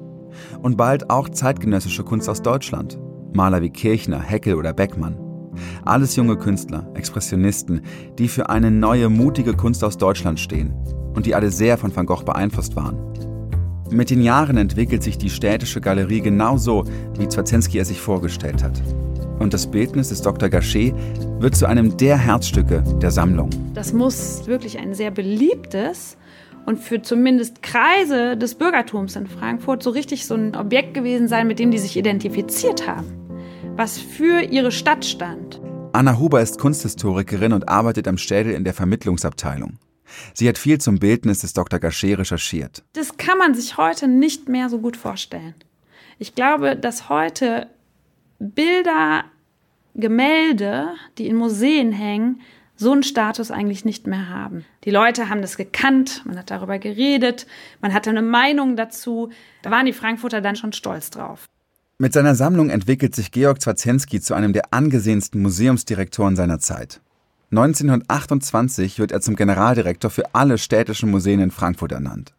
Und 0.64 0.76
bald 0.76 1.12
auch 1.12 1.30
zeitgenössische 1.30 2.04
Kunst 2.04 2.28
aus 2.30 2.42
Deutschland. 2.42 2.98
Maler 3.34 3.62
wie 3.62 3.70
Kirchner, 3.70 4.20
Heckel 4.20 4.56
oder 4.56 4.74
Beckmann. 4.74 5.20
Alles 5.86 6.16
junge 6.16 6.36
Künstler, 6.36 6.90
Expressionisten, 6.96 7.82
die 8.18 8.28
für 8.28 8.50
eine 8.50 8.72
neue, 8.72 9.08
mutige 9.10 9.54
Kunst 9.54 9.84
aus 9.84 10.00
Deutschland 10.00 10.40
stehen 10.40 10.74
und 11.14 11.28
die 11.28 11.36
alle 11.36 11.52
sehr 11.52 11.78
von 11.78 11.96
Van 11.96 12.08
Gogh 12.08 12.26
beeinflusst 12.26 12.76
waren. 12.76 12.98
Mit 13.92 14.10
den 14.10 14.24
Jahren 14.24 14.58
entwickelt 14.58 15.04
sich 15.04 15.20
die 15.20 15.30
städtische 15.30 15.80
Galerie 15.80 16.22
genauso, 16.22 16.86
wie 17.20 17.28
Zwarzensky 17.28 17.78
es 17.78 17.90
sich 17.90 18.02
vorgestellt 18.02 18.64
hat 18.64 18.82
und 19.40 19.54
das 19.54 19.68
Bildnis 19.68 20.10
des 20.10 20.22
Dr. 20.22 20.50
Gachet 20.50 20.94
wird 21.40 21.56
zu 21.56 21.66
einem 21.68 21.98
der 21.98 22.18
Herzstücke 22.18 22.84
der 23.02 23.12
Sammlung. 23.12 23.50
Das 23.74 23.94
muss 23.94 24.48
wirklich 24.48 24.78
ein 24.78 24.94
sehr 24.94 25.12
beliebtes 25.12 26.18
und 26.66 26.80
für 26.80 27.02
zumindest 27.02 27.64
Kreise 27.64 28.36
des 28.36 28.56
Bürgertums 28.56 29.16
in 29.16 29.28
Frankfurt 29.28 29.84
so 29.84 29.90
richtig 29.90 30.26
so 30.26 30.36
ein 30.36 30.56
Objekt 30.56 30.94
gewesen 30.94 31.28
sein, 31.28 31.48
mit 31.48 31.60
dem 31.60 31.72
die 31.72 31.78
sich 31.78 31.96
identifiziert 31.96 32.88
haben, 32.88 33.06
was 33.76 33.98
für 33.98 34.42
ihre 34.42 34.72
Stadt 34.72 35.06
stand. 35.06 35.62
Anna 35.94 36.20
Huber 36.20 36.42
ist 36.42 36.60
Kunsthistorikerin 36.60 37.54
und 37.54 37.70
arbeitet 37.70 38.08
am 38.08 38.18
Städel 38.18 38.54
in 38.54 38.64
der 38.64 38.74
Vermittlungsabteilung. 38.74 39.80
Sie 40.34 40.48
hat 40.48 40.58
viel 40.58 40.80
zum 40.80 41.00
Bildnis 41.00 41.40
des 41.40 41.54
Dr. 41.54 41.80
Gachet 41.80 42.18
recherchiert. 42.18 42.84
Das 42.94 43.18
kann 43.18 43.38
man 43.38 43.56
sich 43.56 43.78
heute 43.78 44.08
nicht 44.08 44.50
mehr 44.50 44.70
so 44.70 44.80
gut 44.80 44.98
vorstellen. 44.98 45.56
Ich 46.20 46.36
glaube, 46.36 46.76
dass 46.76 47.10
heute 47.10 47.68
Bilder, 48.40 49.26
Gemälde, 49.96 50.90
die 51.18 51.28
in 51.28 51.36
Museen 51.36 51.92
hängen, 51.92 52.42
so 52.76 52.92
einen 52.92 53.04
Status 53.04 53.50
eigentlich 53.50 53.86
nicht 53.86 54.06
mehr 54.06 54.30
haben. 54.30 54.64
Die 54.84 54.92
Leute 54.92 55.30
haben 55.30 55.42
das 55.42 55.58
gekannt, 55.58 56.22
man 56.26 56.38
hat 56.38 56.52
darüber 56.52 56.78
geredet, 56.78 57.48
man 57.82 57.94
hatte 57.94 58.12
eine 58.12 58.22
Meinung 58.22 58.76
dazu. 58.76 59.32
Da 59.64 59.72
waren 59.72 59.88
die 59.88 59.94
Frankfurter 59.94 60.42
dann 60.42 60.56
schon 60.56 60.74
stolz 60.74 61.10
drauf. 61.10 61.46
Mit 61.98 62.14
seiner 62.14 62.36
Sammlung 62.36 62.70
entwickelt 62.70 63.16
sich 63.16 63.32
Georg 63.32 63.60
Zwarzensky 63.60 64.22
zu 64.22 64.36
einem 64.36 64.54
der 64.54 64.72
angesehensten 64.72 65.42
Museumsdirektoren 65.42 66.36
seiner 66.36 66.60
Zeit. 66.60 67.02
1928 67.50 69.00
wird 69.00 69.12
er 69.12 69.22
zum 69.22 69.36
Generaldirektor 69.36 70.12
für 70.12 70.36
alle 70.36 70.60
städtischen 70.60 71.10
Museen 71.10 71.40
in 71.40 71.50
Frankfurt 71.50 71.94
ernannt. 71.94 72.34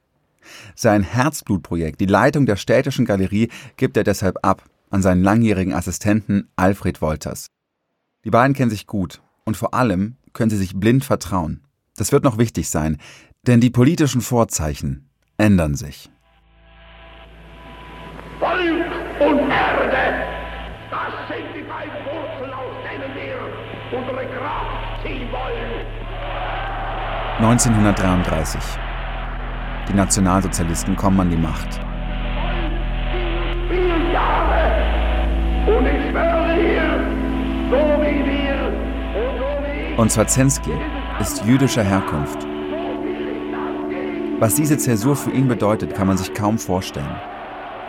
Sein 0.76 1.02
Herzblutprojekt, 1.02 2.00
die 2.00 2.06
Leitung 2.06 2.46
der 2.46 2.56
städtischen 2.56 3.04
Galerie, 3.04 3.48
gibt 3.76 3.96
er 3.96 4.04
deshalb 4.04 4.38
ab 4.42 4.62
an 4.90 5.02
seinen 5.02 5.22
langjährigen 5.22 5.72
Assistenten 5.72 6.48
Alfred 6.56 7.00
Wolters. 7.00 7.48
Die 8.24 8.30
beiden 8.30 8.54
kennen 8.54 8.70
sich 8.70 8.86
gut 8.86 9.22
und 9.44 9.56
vor 9.56 9.74
allem 9.74 10.16
können 10.32 10.50
sie 10.50 10.56
sich 10.56 10.78
blind 10.78 11.04
vertrauen. 11.04 11.62
Das 11.96 12.12
wird 12.12 12.24
noch 12.24 12.38
wichtig 12.38 12.68
sein, 12.68 12.98
denn 13.46 13.60
die 13.60 13.70
politischen 13.70 14.20
Vorzeichen 14.20 15.08
ändern 15.36 15.74
sich. 15.74 16.10
Volk 18.38 18.60
und 19.20 19.50
Erde, 19.50 20.24
das 20.90 21.12
sind 21.28 21.46
die 21.56 21.62
beiden 21.62 22.04
Wurzeln, 22.04 22.52
aus 22.52 22.76
denen 22.84 23.14
wir 23.14 23.98
unsere 23.98 24.26
Kraft 24.36 25.02
ziehen 25.02 25.28
wollen. 25.32 25.86
1933. 27.38 28.60
Die 29.88 29.94
Nationalsozialisten 29.94 30.96
kommen 30.96 31.20
an 31.20 31.30
die 31.30 31.36
Macht. 31.36 31.80
Vier 33.70 34.12
Jahre 34.12 34.47
und 35.76 35.86
ich 35.86 36.10
schwöre 36.10 36.54
hier, 36.54 37.06
so 37.70 37.76
wie 38.02 38.24
wir 38.24 38.72
und 39.20 39.38
so 39.38 39.46
wie 39.64 39.92
ich. 39.92 39.98
Und 39.98 40.10
Zwarzensky 40.10 40.72
ist 41.20 41.44
jüdischer 41.44 41.82
Herkunft. 41.82 42.46
Was 44.38 44.54
diese 44.54 44.78
Zäsur 44.78 45.16
für 45.16 45.30
ihn 45.30 45.48
bedeutet, 45.48 45.94
kann 45.94 46.06
man 46.06 46.16
sich 46.16 46.32
kaum 46.32 46.58
vorstellen. 46.58 47.16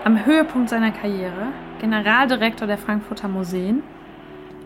Am 0.03 0.25
Höhepunkt 0.25 0.69
seiner 0.69 0.91
Karriere, 0.91 1.53
Generaldirektor 1.79 2.67
der 2.67 2.77
Frankfurter 2.77 3.27
Museen, 3.27 3.83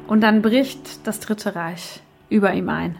und 0.07 0.21
dann 0.21 0.41
bricht 0.41 1.05
das 1.07 1.19
Dritte 1.19 1.55
Reich 1.55 2.01
über 2.29 2.53
ihm 2.53 2.69
ein. 2.69 2.97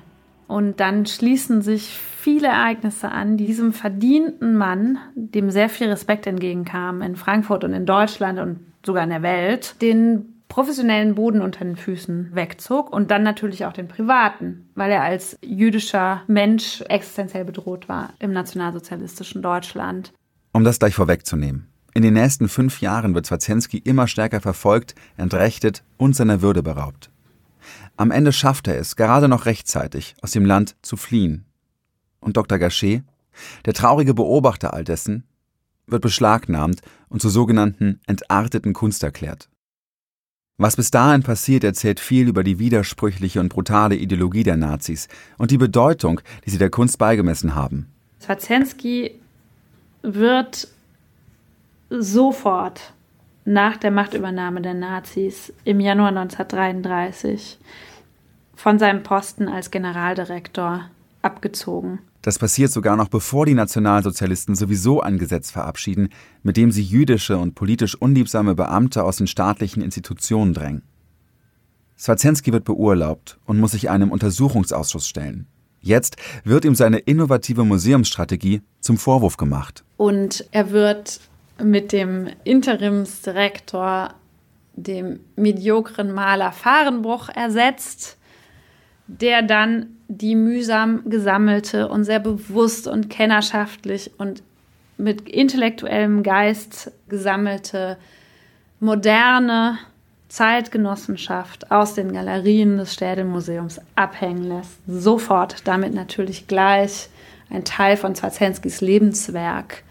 Und 0.54 0.80
dann 0.80 1.08
schließen 1.08 1.64
sich 1.64 1.98
viele 1.98 2.48
Ereignisse 2.48 3.10
an, 3.10 3.38
die 3.38 3.48
diesem 3.48 3.74
verdienten 3.74 4.56
Mann, 4.56 5.00
dem 5.16 5.50
sehr 5.50 5.68
viel 5.68 5.88
Respekt 5.90 6.28
entgegenkam 6.28 7.02
in 7.02 7.16
Frankfurt 7.16 7.64
und 7.64 7.74
in 7.74 7.88
Deutschland 7.88 8.38
und 8.38 8.60
sogar 8.86 9.04
in 9.04 9.10
der 9.10 9.24
Welt, 9.24 9.82
den 9.82 10.44
professionellen 10.50 11.16
Boden 11.16 11.42
unter 11.42 11.66
den 11.66 11.76
Füßen 11.76 12.36
wegzog 12.36 12.94
und 12.94 13.10
dann 13.10 13.24
natürlich 13.24 13.66
auch 13.66 13.74
den 13.74 13.88
privaten, 13.88 14.70
weil 14.76 14.92
er 14.92 15.02
als 15.02 15.40
jüdischer 15.44 16.22
Mensch 16.28 16.84
existenziell 16.88 17.46
bedroht 17.46 17.90
war 17.90 18.14
im 18.20 18.32
nationalsozialistischen 18.32 19.42
Deutschland. 19.42 20.14
Um 20.52 20.64
das 20.64 20.78
gleich 20.78 20.94
vorwegzunehmen. 20.94 21.66
In 21.96 22.04
den 22.04 22.14
nächsten 22.14 22.48
fünf 22.48 22.80
Jahren 22.80 23.16
wird 23.16 23.26
Zwarzensky 23.26 23.80
immer 23.80 24.08
stärker 24.08 24.40
verfolgt, 24.40 24.94
entrechtet 25.18 25.82
und 25.98 26.16
seiner 26.16 26.44
Würde 26.44 26.62
beraubt. 26.62 27.10
Am 27.96 28.12
Ende 28.12 28.32
schafft 28.32 28.68
er 28.68 28.78
es, 28.78 28.96
gerade 28.96 29.28
noch 29.28 29.46
rechtzeitig, 29.46 30.16
aus 30.22 30.32
dem 30.32 30.46
Land 30.46 30.76
zu 30.82 30.98
fliehen. 30.98 31.46
Und 32.20 32.38
Dr. 32.38 32.58
Gachet 32.58 33.04
Der 33.66 33.74
traurige 33.74 34.14
Beobachter 34.14 34.74
all 34.74 34.84
dessen 34.84 35.24
wird 35.86 36.02
beschlagnahmt 36.02 36.82
und 37.10 37.22
zur 37.22 37.32
sogenannten 37.32 38.00
entarteten 38.08 38.74
Kunst 38.74 39.04
erklärt. 39.04 39.50
Was 40.58 40.76
bis 40.76 40.92
dahin 40.92 41.24
passiert, 41.24 41.64
erzählt 41.64 42.00
viel 42.00 42.28
über 42.28 42.44
die 42.44 42.60
widersprüchliche 42.60 43.40
und 43.40 43.50
brutale 43.50 43.96
Ideologie 43.96 44.44
der 44.44 44.56
Nazis 44.56 45.08
und 45.38 45.52
die 45.52 45.58
Bedeutung, 45.58 46.22
die 46.46 46.52
sie 46.52 46.60
der 46.60 46.70
Kunst 46.70 47.00
beigemessen 47.00 47.56
haben. 47.56 47.92
Swazensky 48.22 49.20
wird 50.04 50.68
sofort 51.90 52.94
nach 53.46 53.78
der 53.78 53.92
Machtübernahme 53.92 54.62
der 54.62 54.74
Nazis 54.74 55.54
im 55.64 55.80
Januar 55.80 56.10
1933 56.10 57.60
von 58.56 58.80
seinem 58.80 59.04
Posten 59.04 59.48
als 59.48 59.72
Generaldirektor 59.72 60.90
abgezogen. 61.22 62.00
Das 62.22 62.40
passiert 62.40 62.72
sogar 62.72 62.96
noch 62.96 63.10
bevor 63.10 63.46
die 63.46 63.54
Nationalsozialisten 63.54 64.56
sowieso 64.56 65.02
ein 65.02 65.18
Gesetz 65.18 65.52
verabschieden, 65.52 66.10
mit 66.42 66.56
dem 66.56 66.72
sie 66.72 66.84
jüdische 66.84 67.38
und 67.38 67.54
politisch 67.54 67.96
unliebsame 67.96 68.56
Beamte 68.56 69.04
aus 69.04 69.18
den 69.18 69.28
staatlichen 69.28 69.84
Institutionen 69.84 70.54
drängen. 70.54 70.84
Swazensky 71.98 72.54
wird 72.54 72.64
beurlaubt 72.64 73.40
und 73.46 73.60
muss 73.60 73.72
sich 73.72 73.90
einem 73.90 74.12
Untersuchungsausschuss 74.12 75.08
stellen. 75.08 75.48
Jetzt 75.82 76.16
wird 76.46 76.64
ihm 76.64 76.76
seine 76.76 77.00
innovative 77.00 77.66
Museumsstrategie 77.66 78.62
zum 78.80 78.98
Vorwurf 78.98 79.36
gemacht. 79.36 79.84
Und 79.98 80.46
er 80.52 80.72
wird 80.72 81.20
mit 81.62 81.92
dem 81.92 82.28
Interimsdirektor, 82.44 84.14
dem 84.76 85.20
mediokren 85.36 86.12
Maler 86.12 86.52
Fahrenbruch, 86.52 87.30
ersetzt, 87.30 88.18
der 89.08 89.42
dann 89.42 89.98
die 90.08 90.36
mühsam 90.36 91.04
gesammelte 91.10 91.88
und 91.88 92.04
sehr 92.04 92.20
bewusst 92.20 92.88
und 92.88 93.10
kennerschaftlich 93.10 94.12
und 94.18 94.44
mit 94.98 95.30
intellektuellem 95.30 96.24
Geist 96.24 96.92
gesammelte 97.10 97.98
moderne 98.80 99.78
Zeitgenossenschaft 100.30 101.72
aus 101.72 101.94
den 101.94 102.12
Galerien 102.12 102.78
des 102.78 102.94
Städelmuseums 102.94 103.82
abhängen 103.96 104.44
lässt. 104.44 104.80
Sofort 104.88 105.68
damit 105.68 105.94
natürlich 105.94 106.48
gleich 106.48 107.10
ein 107.50 107.66
Teil 107.66 107.98
von 107.98 108.16
Zwarzenskis 108.16 108.82
Lebenswerk 108.82 109.84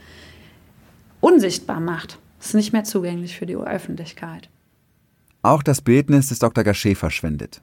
unsichtbar 1.22 1.80
macht. 1.80 2.18
Ist 2.38 2.54
nicht 2.54 2.72
mehr 2.72 2.84
zugänglich 2.84 3.36
für 3.38 3.46
die 3.46 3.56
Öffentlichkeit. 3.56 4.50
Auch 5.40 5.62
das 5.62 5.80
Bildnis 5.80 6.28
des 6.28 6.40
Dr. 6.40 6.64
Gachet 6.64 6.98
verschwindet. 6.98 7.62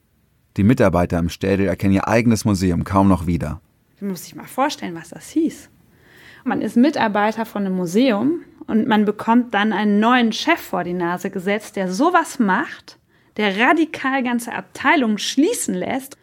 Die 0.57 0.63
Mitarbeiter 0.63 1.19
im 1.19 1.29
Städel 1.29 1.67
erkennen 1.67 1.93
ihr 1.93 2.07
eigenes 2.07 2.45
Museum 2.45 2.83
kaum 2.83 3.07
noch 3.07 3.27
wieder. 3.27 3.61
Man 3.99 4.11
muss 4.11 4.23
sich 4.23 4.35
mal 4.35 4.47
vorstellen, 4.47 4.95
was 4.95 5.09
das 5.09 5.29
hieß. 5.29 5.69
Man 6.45 6.61
ist 6.61 6.77
Mitarbeiter 6.77 7.45
von 7.45 7.65
einem 7.65 7.75
Museum 7.75 8.41
und 8.65 8.87
man 8.87 9.03
bekommt 9.03 9.53
dann 9.53 9.73
einen 9.73 9.99
neuen 9.99 10.31
Chef 10.31 10.59
vor 10.59 10.85
die 10.85 10.93
Nase 10.93 11.29
gesetzt, 11.29 11.75
der 11.75 11.91
sowas 11.91 12.39
macht, 12.39 12.97
der 13.35 13.59
radikal 13.59 14.23
ganze 14.23 14.53
Abteilungen 14.53 15.17
schließen 15.17 15.73
lässt. 15.73 16.17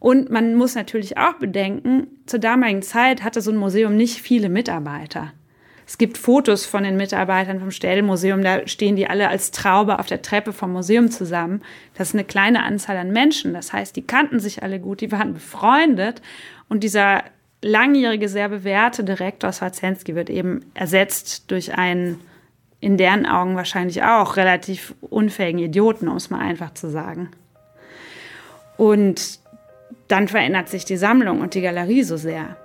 Und 0.00 0.30
man 0.30 0.56
muss 0.56 0.74
natürlich 0.74 1.18
auch 1.18 1.34
bedenken, 1.34 2.08
zur 2.26 2.40
damaligen 2.40 2.82
Zeit 2.82 3.22
hatte 3.22 3.40
so 3.40 3.52
ein 3.52 3.56
Museum 3.56 3.96
nicht 3.96 4.20
viele 4.20 4.48
Mitarbeiter. 4.48 5.32
Es 5.90 5.98
gibt 5.98 6.18
Fotos 6.18 6.66
von 6.66 6.84
den 6.84 6.96
Mitarbeitern 6.96 7.58
vom 7.58 7.72
Städelmuseum, 7.72 8.44
da 8.44 8.64
stehen 8.68 8.94
die 8.94 9.08
alle 9.08 9.28
als 9.28 9.50
Traube 9.50 9.98
auf 9.98 10.06
der 10.06 10.22
Treppe 10.22 10.52
vom 10.52 10.72
Museum 10.72 11.10
zusammen. 11.10 11.62
Das 11.94 12.10
ist 12.10 12.14
eine 12.14 12.22
kleine 12.22 12.62
Anzahl 12.62 12.96
an 12.96 13.10
Menschen. 13.10 13.54
Das 13.54 13.72
heißt, 13.72 13.96
die 13.96 14.06
kannten 14.06 14.38
sich 14.38 14.62
alle 14.62 14.78
gut, 14.78 15.00
die 15.00 15.10
waren 15.10 15.34
befreundet. 15.34 16.22
Und 16.68 16.84
dieser 16.84 17.24
langjährige, 17.60 18.28
sehr 18.28 18.48
bewährte 18.48 19.02
Direktor 19.02 19.50
Swarzensky 19.50 20.14
wird 20.14 20.30
eben 20.30 20.64
ersetzt 20.74 21.50
durch 21.50 21.76
einen 21.76 22.20
in 22.78 22.96
deren 22.96 23.26
Augen 23.26 23.56
wahrscheinlich 23.56 24.04
auch 24.04 24.36
relativ 24.36 24.94
unfähigen 25.00 25.58
Idioten, 25.58 26.06
um 26.06 26.18
es 26.18 26.30
mal 26.30 26.38
einfach 26.38 26.72
zu 26.72 26.88
sagen. 26.88 27.30
Und 28.76 29.40
dann 30.06 30.28
verändert 30.28 30.68
sich 30.68 30.84
die 30.84 30.96
Sammlung 30.96 31.40
und 31.40 31.54
die 31.54 31.62
Galerie 31.62 32.04
so 32.04 32.16
sehr. 32.16 32.56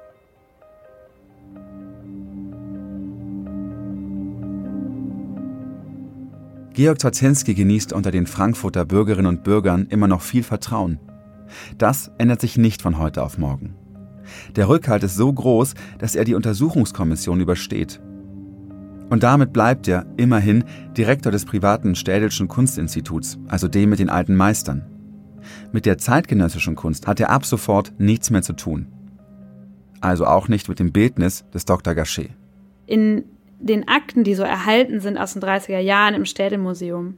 Georg 6.75 6.99
Zwarzenski 6.99 7.53
genießt 7.53 7.93
unter 7.93 8.11
den 8.11 8.27
Frankfurter 8.27 8.83
Bürgerinnen 8.83 9.27
und 9.27 9.45
Bürgern 9.45 9.87
immer 9.89 10.09
noch 10.09 10.21
viel 10.21 10.43
Vertrauen. 10.43 10.99
Das 11.77 12.11
ändert 12.17 12.41
sich 12.41 12.57
nicht 12.57 12.81
von 12.81 12.97
heute 12.97 13.23
auf 13.23 13.37
morgen. 13.37 13.75
Der 14.57 14.67
Rückhalt 14.67 15.01
ist 15.03 15.15
so 15.15 15.31
groß, 15.31 15.73
dass 15.99 16.15
er 16.15 16.25
die 16.25 16.33
Untersuchungskommission 16.33 17.39
übersteht. 17.39 18.01
Und 19.09 19.23
damit 19.23 19.53
bleibt 19.53 19.87
er 19.87 20.05
immerhin 20.17 20.65
Direktor 20.97 21.31
des 21.31 21.45
privaten 21.45 21.95
Städelschen 21.95 22.49
Kunstinstituts, 22.49 23.37
also 23.47 23.69
dem 23.69 23.89
mit 23.89 23.99
den 23.99 24.09
alten 24.09 24.35
Meistern. 24.35 24.85
Mit 25.71 25.85
der 25.85 25.97
zeitgenössischen 25.97 26.75
Kunst 26.75 27.07
hat 27.07 27.21
er 27.21 27.29
ab 27.29 27.45
sofort 27.45 27.93
nichts 27.99 28.31
mehr 28.31 28.41
zu 28.41 28.51
tun. 28.51 28.87
Also 30.01 30.25
auch 30.25 30.49
nicht 30.49 30.67
mit 30.67 30.79
dem 30.79 30.91
Bildnis 30.91 31.45
des 31.53 31.63
Dr. 31.63 31.95
Gachet. 31.95 32.31
In 32.85 33.23
den 33.69 33.87
Akten, 33.87 34.23
die 34.23 34.35
so 34.35 34.43
erhalten 34.43 34.99
sind 34.99 35.17
aus 35.17 35.33
den 35.33 35.41
30er 35.41 35.79
Jahren 35.79 36.13
im 36.13 36.25
Städtemuseum, 36.25 37.17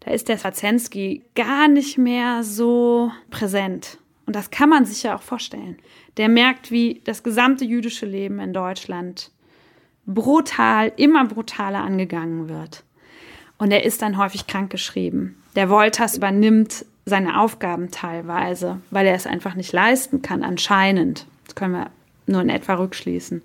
da 0.00 0.10
ist 0.10 0.28
der 0.28 0.38
Swarzensky 0.38 1.22
gar 1.34 1.68
nicht 1.68 1.98
mehr 1.98 2.42
so 2.42 3.12
präsent. 3.30 3.98
Und 4.26 4.36
das 4.36 4.50
kann 4.50 4.68
man 4.68 4.84
sich 4.84 5.04
ja 5.04 5.16
auch 5.16 5.22
vorstellen. 5.22 5.78
Der 6.16 6.28
merkt, 6.28 6.70
wie 6.70 7.00
das 7.04 7.22
gesamte 7.22 7.64
jüdische 7.64 8.06
Leben 8.06 8.40
in 8.40 8.52
Deutschland 8.52 9.30
brutal, 10.06 10.92
immer 10.96 11.24
brutaler 11.26 11.82
angegangen 11.82 12.48
wird. 12.48 12.82
Und 13.58 13.70
er 13.70 13.84
ist 13.84 14.02
dann 14.02 14.18
häufig 14.18 14.46
krankgeschrieben. 14.46 15.36
Der 15.54 15.68
Wolters 15.68 16.16
übernimmt 16.16 16.84
seine 17.04 17.40
Aufgaben 17.40 17.90
teilweise, 17.90 18.80
weil 18.90 19.06
er 19.06 19.14
es 19.14 19.26
einfach 19.26 19.54
nicht 19.54 19.72
leisten 19.72 20.22
kann, 20.22 20.42
anscheinend. 20.42 21.26
Das 21.46 21.54
können 21.54 21.74
wir 21.74 21.90
nur 22.26 22.42
in 22.42 22.50
etwa 22.50 22.74
rückschließen. 22.74 23.42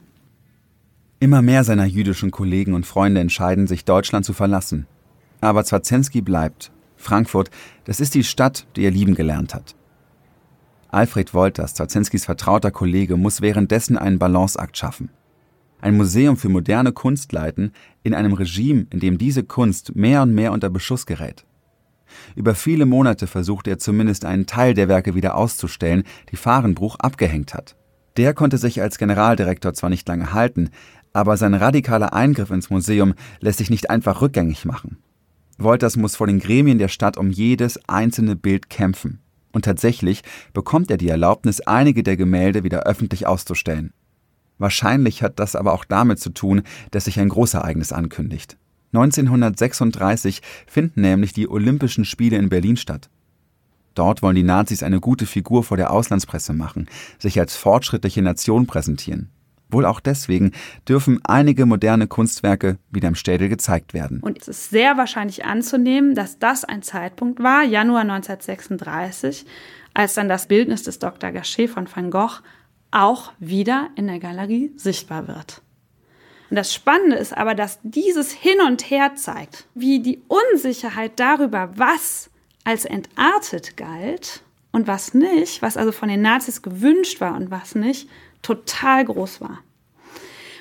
Immer 1.24 1.42
mehr 1.42 1.64
seiner 1.64 1.86
jüdischen 1.86 2.32
Kollegen 2.32 2.74
und 2.74 2.86
Freunde 2.86 3.22
entscheiden 3.22 3.66
sich, 3.66 3.86
Deutschland 3.86 4.26
zu 4.26 4.34
verlassen. 4.34 4.88
Aber 5.40 5.64
Zwarzensky 5.64 6.20
bleibt. 6.20 6.74
Frankfurt, 6.98 7.50
das 7.86 8.02
ist 8.02 8.14
die 8.14 8.26
Stadt, 8.26 8.68
die 8.76 8.84
er 8.84 8.92
lieben 8.92 9.16
gelernt 9.16 9.54
hat. 9.56 9.74
Alfred 10.90 11.34
Wolters, 11.34 11.76
Zwarzenskys 11.76 12.26
vertrauter 12.26 12.72
Kollege, 12.72 13.16
muss 13.16 13.40
währenddessen 13.40 13.98
einen 13.98 14.20
Balanceakt 14.20 14.76
schaffen. 14.78 15.12
Ein 15.80 15.96
Museum 15.96 16.36
für 16.36 16.50
moderne 16.50 16.92
Kunst 16.92 17.32
leiten 17.32 17.72
in 18.04 18.14
einem 18.14 18.34
Regime, 18.34 18.88
in 18.90 19.00
dem 19.00 19.18
diese 19.18 19.44
Kunst 19.46 19.96
mehr 19.96 20.24
und 20.24 20.36
mehr 20.36 20.52
unter 20.52 20.70
Beschuss 20.70 21.06
gerät. 21.06 21.46
Über 22.36 22.54
viele 22.54 22.86
Monate 22.86 23.28
versucht 23.28 23.70
er 23.70 23.78
zumindest 23.78 24.26
einen 24.26 24.46
Teil 24.46 24.74
der 24.74 24.90
Werke 24.90 25.16
wieder 25.16 25.36
auszustellen, 25.36 26.04
die 26.34 26.36
Fahrenbruch 26.36 26.98
abgehängt 26.98 27.54
hat. 27.54 27.78
Der 28.18 28.36
konnte 28.36 28.58
sich 28.60 28.82
als 28.82 29.00
Generaldirektor 29.00 29.74
zwar 29.74 29.90
nicht 29.90 30.08
lange 30.08 30.34
halten, 30.34 30.70
aber 31.14 31.38
sein 31.38 31.54
radikaler 31.54 32.14
Eingriff 32.14 32.50
ins 32.50 32.70
Museum 32.70 33.14
lässt 33.40 33.60
sich 33.60 33.70
nicht 33.70 33.90
einfach 33.90 34.22
rückgängig 34.22 34.66
machen. 34.66 34.98
Wolters 35.58 35.96
muss 35.96 36.16
vor 36.16 36.28
den 36.28 36.40
Gremien 36.40 36.80
der 36.80 36.88
Stadt 36.88 37.18
um 37.18 37.30
jedes 37.30 37.80
einzelne 37.88 38.36
Bild 38.36 38.70
kämpfen. 38.70 39.20
Und 39.52 39.66
tatsächlich 39.66 40.24
bekommt 40.54 40.90
er 40.90 40.98
die 40.98 41.10
Erlaubnis, 41.10 41.62
einige 41.62 42.02
der 42.02 42.18
Gemälde 42.18 42.64
wieder 42.64 42.84
öffentlich 42.84 43.28
auszustellen. 43.28 43.94
Wahrscheinlich 44.58 45.22
hat 45.22 45.40
das 45.40 45.56
aber 45.56 45.74
auch 45.74 45.86
damit 45.86 46.20
zu 46.20 46.32
tun, 46.32 46.64
dass 46.92 47.06
sich 47.06 47.20
ein 47.20 47.30
Großereignis 47.30 47.92
ankündigt. 47.92 48.58
1936 48.94 50.42
finden 50.68 51.02
nämlich 51.02 51.34
die 51.34 51.50
Olympischen 51.50 52.06
Spiele 52.06 52.38
in 52.38 52.50
Berlin 52.50 52.78
statt. 52.78 53.10
Dort 53.96 54.22
wollen 54.22 54.36
die 54.36 54.44
Nazis 54.44 54.82
eine 54.82 55.00
gute 55.00 55.26
Figur 55.26 55.64
vor 55.64 55.78
der 55.78 55.92
Auslandspresse 55.92 56.54
machen, 56.54 56.88
sich 57.20 57.40
als 57.40 57.56
fortschrittliche 57.56 58.22
Nation 58.22 58.66
präsentieren. 58.66 59.30
Wohl 59.74 59.86
auch 59.86 60.00
deswegen 60.00 60.52
dürfen 60.88 61.20
einige 61.24 61.66
moderne 61.66 62.08
Kunstwerke 62.08 62.78
wieder 62.92 63.08
im 63.08 63.16
Städel 63.16 63.50
gezeigt 63.50 63.94
werden. 63.94 64.20
Und 64.22 64.40
es 64.40 64.48
ist 64.48 64.70
sehr 64.70 64.98
wahrscheinlich 64.98 65.46
anzunehmen, 65.46 66.16
dass 66.16 66.40
das 66.40 66.64
ein 66.64 66.84
Zeitpunkt 66.84 67.42
war, 67.42 67.64
Januar 67.64 68.02
1936, 68.02 69.46
als 69.94 70.14
dann 70.14 70.30
das 70.30 70.48
Bildnis 70.48 70.84
des 70.84 71.00
Dr. 71.00 71.32
Gachet 71.32 71.70
von 71.70 71.88
Van 71.94 72.12
Gogh 72.12 72.42
auch 72.92 73.34
wieder 73.40 73.90
in 73.96 74.08
der 74.08 74.20
Galerie 74.20 74.72
sichtbar 74.76 75.28
wird. 75.28 75.62
Und 76.50 76.58
das 76.58 76.74
Spannende 76.74 77.16
ist 77.16 77.36
aber, 77.36 77.56
dass 77.56 77.80
dieses 77.82 78.32
Hin 78.32 78.62
und 78.68 78.90
Her 78.92 79.16
zeigt, 79.16 79.66
wie 79.74 80.00
die 80.00 80.22
Unsicherheit 80.28 81.14
darüber, 81.16 81.72
was 81.76 82.30
als 82.64 82.86
entartet 82.86 83.76
galt 83.76 84.44
und 84.72 84.88
was 84.88 85.14
nicht, 85.14 85.62
was 85.62 85.78
also 85.78 85.92
von 85.92 86.10
den 86.10 86.22
Nazis 86.22 86.62
gewünscht 86.62 87.22
war 87.22 87.36
und 87.36 87.50
was 87.50 87.76
nicht, 87.76 88.08
total 88.44 89.06
groß 89.06 89.42
war. 89.42 89.64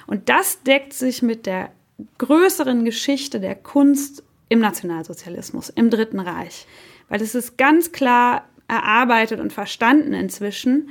Und 0.07 0.29
das 0.29 0.63
deckt 0.63 0.95
sich 0.95 1.21
mit 1.23 1.47
der 1.47 1.71
größeren 2.19 2.85
Geschichte 2.85 3.41
der 3.41 3.55
Kunst 3.55 4.23
im 4.49 4.61
Nationalsozialismus, 4.61 5.69
im 5.69 5.91
Dritten 5.91 6.21
Reich. 6.21 6.67
Weil 7.09 7.21
es 7.21 7.35
ist 7.35 7.59
ganz 7.59 7.93
klar 7.93 8.49
erarbeitet 8.69 9.41
und 9.41 9.53
verstanden 9.53 10.15
inzwischen, 10.15 10.91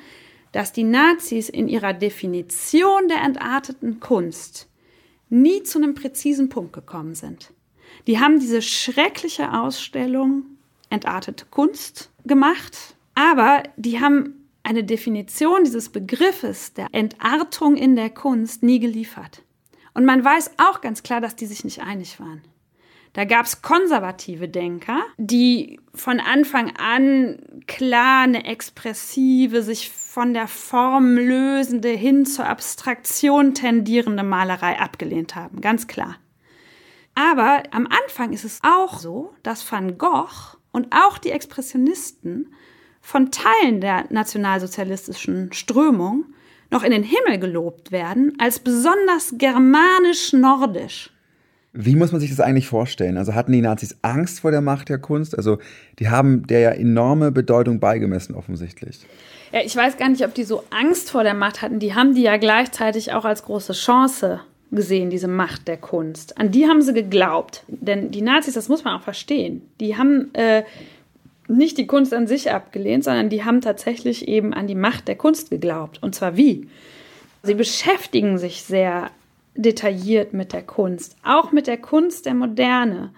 dass 0.52 0.74
die 0.74 0.84
Nazis 0.84 1.50
in 1.50 1.68
ihrer 1.68 1.94
Definition 1.94 3.08
der 3.08 3.22
entarteten 3.22 4.00
Kunst 4.00 4.68
nie 5.30 5.64
zu 5.64 5.80
einem 5.80 5.96
präzisen 5.96 6.50
Punkt 6.50 6.74
gekommen 6.74 7.16
sind. 7.16 7.52
Die 8.08 8.20
haben 8.20 8.40
diese 8.40 8.62
schreckliche 8.62 9.54
Ausstellung 9.54 10.44
entartete 10.90 11.46
Kunst 11.50 12.12
gemacht, 12.26 12.96
aber 13.16 13.64
die 13.78 14.00
haben 14.02 14.41
eine 14.64 14.84
Definition 14.84 15.64
dieses 15.64 15.90
Begriffes 15.90 16.74
der 16.74 16.88
Entartung 16.92 17.76
in 17.76 17.96
der 17.96 18.10
Kunst 18.10 18.64
nie 18.64 18.80
geliefert. 18.80 19.44
Und 19.94 20.06
man 20.06 20.24
weiß 20.24 20.52
auch 20.58 20.82
ganz 20.82 21.04
klar, 21.04 21.22
dass 21.22 21.36
die 21.36 21.46
sich 21.46 21.64
nicht 21.64 21.82
einig 21.82 22.20
waren. 22.20 22.42
Da 23.14 23.26
gab 23.26 23.46
es 23.46 23.62
konservative 23.62 24.48
Denker, 24.48 25.02
die 25.18 25.82
von 25.94 26.22
Anfang 26.22 26.72
an 26.78 27.40
klar 27.68 28.24
eine 28.24 28.46
expressive, 28.46 29.64
sich 29.64 29.90
von 29.90 30.34
der 30.34 30.48
Form 30.48 31.18
lösende, 31.18 31.90
hin 31.90 32.26
zur 32.26 32.48
Abstraktion 32.48 33.54
tendierende 33.54 34.24
Malerei 34.24 34.80
abgelehnt 34.80 35.36
haben, 35.36 35.60
ganz 35.60 35.88
klar. 35.88 36.18
Aber 37.14 37.64
am 37.72 37.88
Anfang 37.88 38.32
ist 38.32 38.46
es 38.46 38.60
auch 38.64 38.98
so, 38.98 39.34
dass 39.44 39.70
Van 39.70 39.98
Gogh 39.98 40.58
und 40.72 40.88
auch 40.92 41.18
die 41.18 41.32
Expressionisten 41.32 42.54
von 43.02 43.32
Teilen 43.32 43.82
der 43.82 44.06
nationalsozialistischen 44.10 45.52
Strömung 45.54 46.26
noch 46.70 46.84
in 46.84 46.92
den 46.92 47.04
Himmel 47.04 47.40
gelobt 47.40 47.92
werden 47.92 48.34
als 48.40 48.60
besonders 48.60 49.34
germanisch-nordisch. 49.38 51.12
Wie 51.74 51.96
muss 51.96 52.12
man 52.12 52.20
sich 52.20 52.30
das 52.30 52.42
eigentlich 52.42 52.68
vorstellen? 52.68 53.18
Also 53.18 53.34
hatten 53.34 53.54
die 53.54 53.62
Nazis 53.62 53.98
Angst 54.02 54.42
vor 54.42 54.52
der 54.52 54.62
Macht 54.62 54.90
der 54.90 54.98
Kunst? 54.98 55.38
Also 55.38 55.60
die 56.00 56.10
haben 56.10 56.46
der 56.48 56.60
ja 56.60 56.72
enorme 56.72 57.32
Bedeutung 57.32 57.80
beigemessen 57.80 58.36
offensichtlich. 58.36 59.00
Ja, 59.54 59.62
ich 59.64 59.76
weiß 59.76 59.98
gar 59.98 60.10
nicht, 60.10 60.26
ob 60.26 60.34
die 60.34 60.44
so 60.44 60.64
Angst 60.70 61.12
vor 61.12 61.24
der 61.24 61.34
Macht 61.34 61.62
hatten. 61.62 61.80
Die 61.80 61.94
haben 61.94 62.14
die 62.14 62.24
ja 62.24 62.38
gleichzeitig 62.38 63.14
auch 63.14 63.26
als 63.26 63.44
große 63.44 63.74
Chance 63.74 64.42
gesehen, 64.72 65.10
diese 65.10 65.28
Macht 65.28 65.68
der 65.68 65.78
Kunst. 65.78 66.38
An 66.38 66.52
die 66.52 66.68
haben 66.68 66.82
sie 66.82 66.94
geglaubt. 66.94 67.64
Denn 67.68 68.12
die 68.12 68.22
Nazis, 68.22 68.54
das 68.54 68.70
muss 68.70 68.84
man 68.84 68.98
auch 68.98 69.04
verstehen, 69.04 69.62
die 69.80 69.98
haben 69.98 70.34
äh, 70.34 70.64
nicht 71.58 71.78
die 71.78 71.88
Kunst 71.88 72.14
an 72.14 72.28
sich 72.28 72.52
abgelehnt, 72.52 73.04
sondern 73.04 73.30
die 73.30 73.44
haben 73.44 73.62
tatsächlich 73.62 74.28
eben 74.28 74.54
an 74.54 74.68
die 74.68 74.76
Macht 74.76 75.08
der 75.08 75.16
Kunst 75.16 75.50
geglaubt. 75.50 76.02
Und 76.02 76.16
zwar 76.16 76.38
wie? 76.38 76.68
Sie 77.44 77.54
beschäftigen 77.56 78.38
sich 78.38 78.64
sehr 78.64 79.10
detailliert 79.56 80.34
mit 80.34 80.54
der 80.54 80.64
Kunst, 80.64 81.16
auch 81.24 81.52
mit 81.52 81.68
der 81.68 81.78
Kunst 81.78 82.26
der 82.26 82.34
Moderne. 82.34 83.12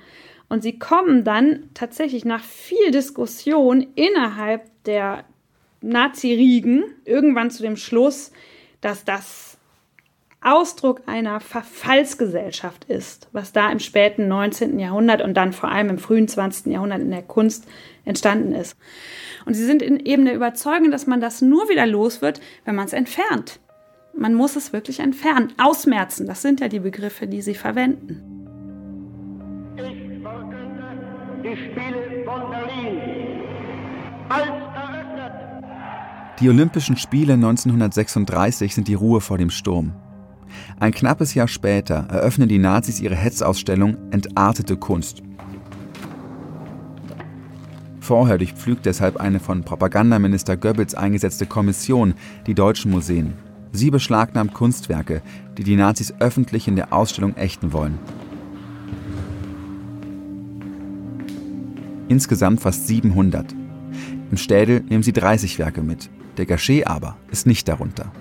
Und 0.50 0.64
sie 0.64 0.78
kommen 0.78 1.24
dann 1.24 1.70
tatsächlich 1.74 2.26
nach 2.26 2.44
viel 2.44 2.92
Diskussion 2.92 3.88
innerhalb 3.96 4.64
der 4.86 5.26
Nazi-Riegen 5.82 6.84
irgendwann 7.06 7.52
zu 7.52 7.64
dem 7.64 7.78
Schluss, 7.78 8.32
dass 8.82 9.04
das 9.04 9.53
Ausdruck 10.46 11.02
einer 11.06 11.40
Verfallsgesellschaft 11.40 12.86
ist, 12.86 13.30
was 13.32 13.54
da 13.54 13.72
im 13.72 13.80
späten 13.80 14.28
19. 14.28 14.78
Jahrhundert 14.80 15.22
und 15.22 15.36
dann 15.36 15.54
vor 15.54 15.70
allem 15.70 15.90
im 15.90 15.98
frühen 15.98 16.28
20. 16.28 16.68
Jahrhundert 16.74 17.02
in 17.02 17.12
der 17.12 17.22
Kunst 17.22 17.66
entstanden 18.06 18.54
ist. 18.54 18.78
Und 19.46 19.54
sie 19.54 19.66
sind 19.66 19.82
in 19.82 20.00
eben 20.00 20.26
der 20.26 20.36
Überzeugung, 20.36 20.92
dass 20.92 21.08
man 21.08 21.22
das 21.22 21.42
nur 21.42 21.70
wieder 21.70 21.86
los 21.86 22.22
wird, 22.22 22.42
wenn 22.66 22.76
man 22.76 22.86
es 22.86 22.94
entfernt. 22.94 23.60
Man 24.16 24.34
muss 24.34 24.56
es 24.56 24.74
wirklich 24.74 25.00
entfernen. 25.00 25.54
Ausmerzen, 25.58 26.28
das 26.28 26.42
sind 26.42 26.60
ja 26.60 26.68
die 26.68 26.80
Begriffe, 26.80 27.26
die 27.26 27.42
sie 27.42 27.56
verwenden. 27.56 28.22
Ich 29.76 30.22
verkünde 30.22 31.42
die 31.44 31.56
Spiele 31.56 32.24
von 32.26 32.52
Berlin 32.52 33.02
als 34.30 34.48
eröffnet. 34.48 35.34
Die 36.40 36.50
Olympischen 36.50 36.98
Spiele 36.98 37.34
1936 37.34 38.76
sind 38.76 38.88
die 38.88 38.94
Ruhe 38.94 39.20
vor 39.20 39.38
dem 39.38 39.50
Sturm. 39.50 39.94
Ein 40.80 40.92
knappes 40.92 41.34
Jahr 41.34 41.48
später 41.48 42.08
eröffnen 42.10 42.50
die 42.50 42.60
Nazis 42.60 43.00
ihre 43.00 43.16
Hetzausstellung 43.16 43.98
Entartete 44.12 44.78
Kunst. 44.78 45.24
Vorher 48.00 48.38
durchpflügt 48.38 48.86
deshalb 48.86 49.18
eine 49.18 49.40
von 49.40 49.64
Propagandaminister 49.64 50.58
Goebbels 50.58 50.94
eingesetzte 50.94 51.46
Kommission 51.46 52.16
die 52.48 52.54
deutschen 52.54 52.92
Museen. 52.92 53.34
Sie 53.72 53.92
beschlagnahmt 53.92 54.54
Kunstwerke, 54.54 55.22
die 55.58 55.64
die 55.64 55.78
Nazis 55.78 56.14
öffentlich 56.20 56.68
in 56.68 56.76
der 56.76 56.92
Ausstellung 56.92 57.36
ächten 57.38 57.72
wollen. 57.72 57.98
Insgesamt 62.10 62.60
fast 62.60 62.88
700. 62.88 63.56
Im 64.30 64.38
Städel 64.38 64.82
nehmen 64.82 65.04
sie 65.04 65.14
30 65.14 65.58
Werke 65.58 65.82
mit. 65.82 66.10
Der 66.38 66.46
Gachet 66.46 66.86
aber 66.86 67.16
ist 67.32 67.48
nicht 67.48 67.68
darunter. 67.68 68.12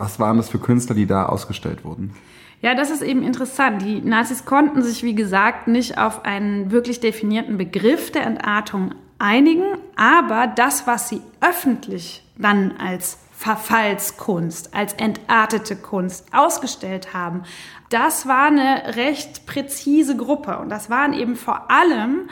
Was 0.00 0.18
waren 0.18 0.38
das 0.38 0.48
für 0.48 0.58
Künstler, 0.58 0.94
die 0.94 1.04
da 1.04 1.26
ausgestellt 1.26 1.84
wurden? 1.84 2.14
Ja, 2.62 2.74
das 2.74 2.90
ist 2.90 3.02
eben 3.02 3.22
interessant. 3.22 3.82
Die 3.82 4.00
Nazis 4.00 4.46
konnten 4.46 4.82
sich, 4.82 5.02
wie 5.02 5.14
gesagt, 5.14 5.68
nicht 5.68 5.98
auf 5.98 6.24
einen 6.24 6.70
wirklich 6.70 7.00
definierten 7.00 7.58
Begriff 7.58 8.10
der 8.10 8.24
Entartung 8.24 8.94
einigen, 9.18 9.76
aber 9.96 10.46
das, 10.46 10.86
was 10.86 11.10
sie 11.10 11.20
öffentlich 11.42 12.24
dann 12.38 12.72
als 12.78 13.18
Verfallskunst, 13.32 14.74
als 14.74 14.94
entartete 14.94 15.76
Kunst 15.76 16.28
ausgestellt 16.32 17.12
haben, 17.12 17.42
das 17.90 18.26
war 18.26 18.46
eine 18.46 18.96
recht 18.96 19.44
präzise 19.44 20.16
Gruppe 20.16 20.58
und 20.60 20.70
das 20.70 20.88
waren 20.88 21.12
eben 21.12 21.36
vor 21.36 21.70
allem 21.70 22.30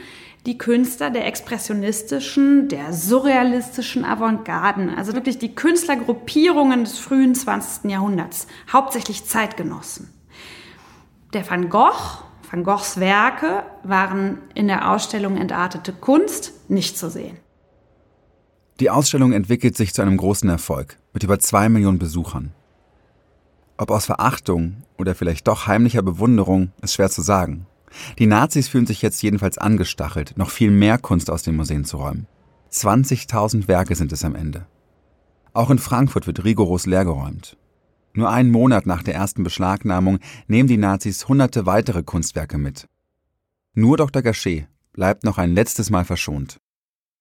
die 0.49 0.57
Künstler 0.57 1.11
der 1.11 1.27
expressionistischen, 1.27 2.69
der 2.69 2.95
surrealistischen 2.95 4.07
Avantgarden, 4.07 4.89
also 4.89 5.13
wirklich 5.13 5.37
die 5.37 5.55
Künstlergruppierungen 5.55 6.85
des 6.85 6.99
frühen 6.99 7.35
20. 7.35 7.91
Jahrhunderts, 7.91 8.47
hauptsächlich 8.73 9.27
Zeitgenossen. 9.27 10.09
Der 11.35 11.49
Van 11.49 11.69
Gogh, 11.69 12.23
Van 12.51 12.65
Goghs 12.65 12.99
Werke 12.99 13.63
waren 13.83 14.39
in 14.55 14.69
der 14.69 14.91
Ausstellung 14.91 15.37
Entartete 15.37 15.93
Kunst 15.93 16.55
nicht 16.71 16.97
zu 16.97 17.11
sehen. 17.11 17.37
Die 18.81 18.89
Ausstellung 18.89 19.33
entwickelt 19.33 19.77
sich 19.77 19.93
zu 19.93 20.01
einem 20.01 20.17
großen 20.17 20.49
Erfolg 20.49 20.97
mit 21.13 21.25
über 21.25 21.39
zwei 21.41 21.69
Millionen 21.69 21.99
Besuchern. 21.99 22.55
Ob 23.77 23.91
aus 23.91 24.07
Verachtung 24.07 24.79
oder 24.97 25.15
vielleicht 25.15 25.47
doch 25.47 25.67
heimlicher 25.67 26.03
Bewunderung, 26.03 26.73
ist 26.81 26.95
schwer 26.95 27.11
zu 27.11 27.21
sagen. 27.21 27.67
Die 28.19 28.27
Nazis 28.27 28.69
fühlen 28.69 28.87
sich 28.87 29.03
jetzt 29.03 29.23
jedenfalls 29.23 29.59
angestachelt, 29.59 30.35
noch 30.37 30.51
viel 30.51 30.71
mehr 30.71 30.99
Kunst 30.99 31.31
aus 31.31 31.43
den 31.43 31.57
Museen 31.57 31.85
zu 31.85 31.99
räumen. 31.99 32.27
20.000 32.71 33.69
Werke 33.69 33.95
sind 33.95 34.13
es 34.13 34.25
am 34.25 34.35
Ende. 34.35 34.67
Auch 35.53 35.71
in 35.71 35.79
Frankfurt 35.79 36.27
wird 36.27 36.45
rigoros 36.45 36.87
leergeräumt. 36.87 37.57
Nur 38.13 38.31
einen 38.31 38.51
Monat 38.51 38.87
nach 38.87 39.03
der 39.03 39.15
ersten 39.15 39.45
Beschlagnahmung 39.45 40.19
nehmen 40.47 40.69
die 40.69 40.77
Nazis 40.77 41.29
hunderte 41.29 41.67
weitere 41.67 42.03
Kunstwerke 42.03 42.59
mit. 42.59 42.89
Nur 43.75 43.97
Dr. 43.97 44.23
Gachet 44.23 44.67
bleibt 44.93 45.25
noch 45.25 45.39
ein 45.39 45.55
letztes 45.55 45.91
Mal 45.91 46.05
verschont. 46.05 46.59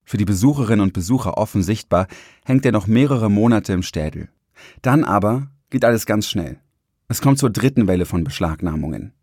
Für 0.03 0.17
die 0.17 0.25
Besucherinnen 0.25 0.81
und 0.81 0.93
Besucher 0.93 1.37
offen 1.37 1.61
sichtbar, 1.61 2.07
hängt 2.45 2.65
er 2.65 2.71
noch 2.71 2.87
mehrere 2.87 3.29
Monate 3.29 3.73
im 3.73 3.83
Städel. 3.83 4.29
Dann 4.81 5.03
aber 5.03 5.51
geht 5.69 5.85
alles 5.85 6.05
ganz 6.05 6.27
schnell. 6.27 6.59
Es 7.09 7.21
kommt 7.21 7.39
zur 7.39 7.49
dritten 7.49 7.87
Welle 7.87 8.05
von 8.05 8.23
Beschlagnahmungen. 8.23 9.13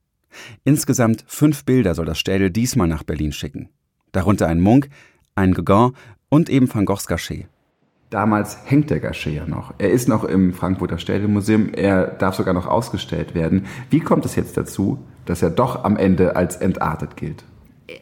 Insgesamt 0.64 1.25
fünf 1.27 1.64
Bilder 1.64 1.94
soll 1.94 2.07
das 2.07 2.18
Städel 2.18 2.51
diesmal 2.51 2.88
nach 2.88 3.03
Berlin 3.03 3.33
schicken. 3.33 3.68
Darunter 4.12 4.47
ein 4.47 4.61
Munk, 4.61 4.88
ein 5.35 5.53
Gauguin 5.55 5.92
und 6.29 6.49
eben 6.49 6.73
Van 6.73 6.85
Goghs 6.85 7.07
Gachet. 7.07 7.47
Damals 8.11 8.59
hängt 8.64 8.90
der 8.90 9.01
Gachet 9.01 9.35
ja 9.35 9.47
noch. 9.47 9.75
Er 9.79 9.90
ist 9.90 10.09
noch 10.09 10.25
im 10.25 10.53
Frankfurter 10.53 10.99
Städelmuseum. 10.99 11.75
Er 11.75 12.07
darf 12.07 12.37
sogar 12.37 12.55
noch 12.55 12.66
ausgestellt 12.66 13.35
werden. 13.35 13.66
Wie 13.90 14.01
kommt 14.01 14.25
es 14.25 14.37
jetzt 14.37 14.57
dazu, 14.57 14.99
dass 15.25 15.42
er 15.42 15.51
doch 15.51 15.85
am 15.85 15.97
Ende 15.97 16.37
als 16.37 16.57
entartet 16.57 17.16
gilt? 17.16 17.44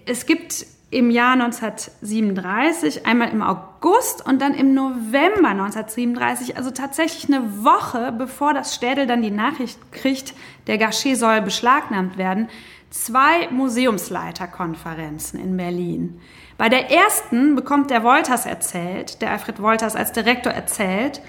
Es 0.05 0.27
gibt 0.27 0.67
im 0.93 1.11
Jahr 1.11 1.33
1937, 1.33 3.07
einmal 3.07 3.31
im 3.31 3.43
August 3.43 4.25
und 4.27 4.43
dann 4.43 4.53
im 4.53 4.75
November 4.75 5.49
1937, 5.49 6.59
also 6.59 6.71
tatsächlich 6.71 7.35
eine 7.35 7.65
Woche 7.65 8.13
bevor 8.17 8.53
das 8.53 8.75
Städel 8.75 9.07
dann 9.07 9.23
die 9.23 9.31
Nachricht 9.31 9.79
kriegt, 9.91 10.35
der 10.67 10.77
Gachet 10.77 11.17
soll 11.17 11.41
beschlagnahmt 11.41 12.19
werden, 12.19 12.49
zwei 12.91 13.49
Museumsleiterkonferenzen 13.51 15.41
in 15.41 15.57
Berlin. 15.57 16.21
Bei 16.59 16.69
der 16.69 16.91
ersten 16.91 17.57
bekommt 17.57 17.91
der 17.91 18.05
Wolters 18.05 18.45
erzählt, 18.45 19.23
der 19.23 19.31
Alfred 19.31 19.63
Wolters 19.63 19.97
als 19.97 20.13
Direktor 20.13 20.53
erzählt, 20.53 21.23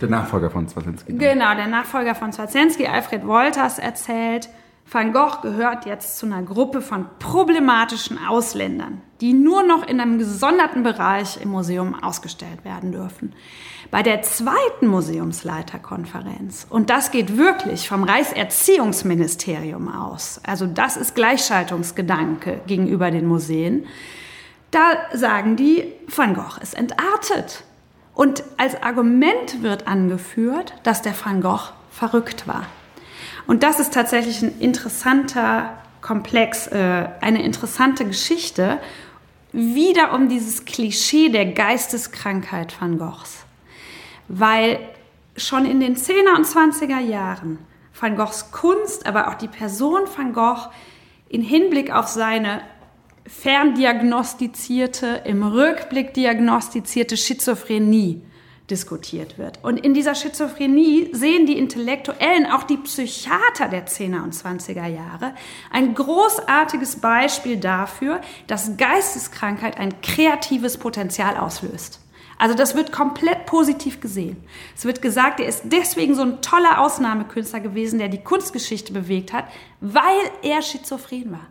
der 0.00 0.08
Nachfolger 0.08 0.50
von 0.50 0.66
Zwarzensky. 0.66 1.12
Genau, 1.12 1.54
der 1.54 1.68
Nachfolger 1.68 2.16
von 2.16 2.32
Zwarzensky, 2.32 2.88
Alfred 2.88 3.24
Wolters, 3.28 3.78
erzählt, 3.78 4.48
Van 4.90 5.12
Gogh 5.12 5.40
gehört 5.42 5.86
jetzt 5.86 6.18
zu 6.18 6.26
einer 6.26 6.42
Gruppe 6.42 6.80
von 6.80 7.06
problematischen 7.18 8.18
Ausländern, 8.26 9.00
die 9.20 9.32
nur 9.32 9.62
noch 9.62 9.86
in 9.86 10.00
einem 10.00 10.18
gesonderten 10.18 10.82
Bereich 10.82 11.40
im 11.40 11.50
Museum 11.50 11.94
ausgestellt 12.00 12.64
werden 12.64 12.92
dürfen. 12.92 13.32
Bei 13.90 14.02
der 14.02 14.22
zweiten 14.22 14.86
Museumsleiterkonferenz, 14.86 16.66
und 16.68 16.90
das 16.90 17.10
geht 17.10 17.36
wirklich 17.36 17.88
vom 17.88 18.04
Reichserziehungsministerium 18.04 19.88
aus, 19.88 20.40
also 20.46 20.66
das 20.66 20.96
ist 20.96 21.14
Gleichschaltungsgedanke 21.14 22.60
gegenüber 22.66 23.10
den 23.10 23.26
Museen, 23.26 23.86
da 24.70 24.82
sagen 25.12 25.56
die, 25.56 25.92
Van 26.08 26.34
Gogh 26.34 26.60
ist 26.60 26.74
entartet. 26.74 27.64
Und 28.14 28.44
als 28.58 28.80
Argument 28.82 29.62
wird 29.62 29.86
angeführt, 29.86 30.74
dass 30.82 31.02
der 31.02 31.14
Van 31.24 31.40
Gogh 31.40 31.72
verrückt 31.90 32.46
war. 32.46 32.66
Und 33.46 33.62
das 33.62 33.80
ist 33.80 33.92
tatsächlich 33.92 34.42
ein 34.42 34.58
interessanter 34.58 35.74
Komplex, 36.00 36.66
äh, 36.66 37.08
eine 37.20 37.42
interessante 37.42 38.04
Geschichte, 38.04 38.78
wieder 39.52 40.12
um 40.12 40.28
dieses 40.28 40.64
Klischee 40.64 41.28
der 41.28 41.46
Geisteskrankheit 41.46 42.74
Van 42.80 42.98
Goghs. 42.98 43.44
Weil 44.28 44.80
schon 45.36 45.64
in 45.64 45.80
den 45.80 45.96
10er 45.96 46.36
und 46.36 46.46
20er 46.46 47.00
Jahren 47.00 47.58
Van 47.98 48.16
Goghs 48.16 48.50
Kunst, 48.50 49.06
aber 49.06 49.28
auch 49.28 49.34
die 49.34 49.48
Person 49.48 50.02
Van 50.16 50.32
Gogh 50.32 50.68
in 51.28 51.42
Hinblick 51.42 51.92
auf 51.92 52.08
seine 52.08 52.62
ferndiagnostizierte, 53.26 55.22
im 55.24 55.42
Rückblick 55.42 56.12
diagnostizierte 56.14 57.16
Schizophrenie 57.16 58.22
diskutiert 58.70 59.36
wird. 59.36 59.58
Und 59.62 59.78
in 59.78 59.92
dieser 59.92 60.14
Schizophrenie 60.14 61.10
sehen 61.12 61.46
die 61.46 61.58
Intellektuellen, 61.58 62.46
auch 62.46 62.62
die 62.62 62.78
Psychiater 62.78 63.68
der 63.68 63.86
10er 63.86 64.22
und 64.22 64.34
20er 64.34 64.86
Jahre, 64.86 65.34
ein 65.70 65.94
großartiges 65.94 66.96
Beispiel 66.96 67.58
dafür, 67.58 68.20
dass 68.46 68.76
Geisteskrankheit 68.76 69.76
ein 69.78 70.00
kreatives 70.00 70.78
Potenzial 70.78 71.36
auslöst. 71.36 72.00
Also 72.38 72.54
das 72.56 72.74
wird 72.74 72.90
komplett 72.90 73.46
positiv 73.46 74.00
gesehen. 74.00 74.36
Es 74.74 74.84
wird 74.84 75.02
gesagt, 75.02 75.40
er 75.40 75.46
ist 75.46 75.62
deswegen 75.64 76.14
so 76.14 76.22
ein 76.22 76.42
toller 76.42 76.80
Ausnahmekünstler 76.80 77.60
gewesen, 77.60 77.98
der 77.98 78.08
die 78.08 78.22
Kunstgeschichte 78.22 78.92
bewegt 78.92 79.32
hat, 79.32 79.44
weil 79.80 80.30
er 80.42 80.62
schizophren 80.62 81.32
war. 81.32 81.46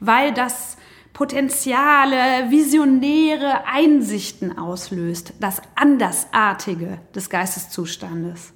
Weil 0.00 0.32
das 0.34 0.76
Potenziale, 1.16 2.50
visionäre 2.50 3.66
Einsichten 3.66 4.58
auslöst, 4.58 5.32
das 5.40 5.62
Andersartige 5.74 6.98
des 7.14 7.30
Geisteszustandes. 7.30 8.52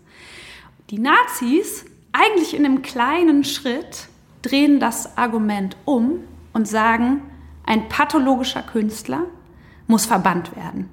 Die 0.91 0.99
Nazis, 0.99 1.87
eigentlich 2.13 2.53
in 2.53 2.67
einem 2.67 2.83
kleinen 2.83 3.45
Schritt, 3.45 4.09
drehen 4.43 4.79
das 4.79 5.17
Argument 5.17 5.75
um 5.87 6.19
und 6.53 6.69
sagen, 6.69 7.23
ein 7.65 7.89
pathologischer 7.89 8.63
Künstler 8.63 9.25
muss 9.87 10.05
verbannt 10.05 10.55
werden. 10.55 10.91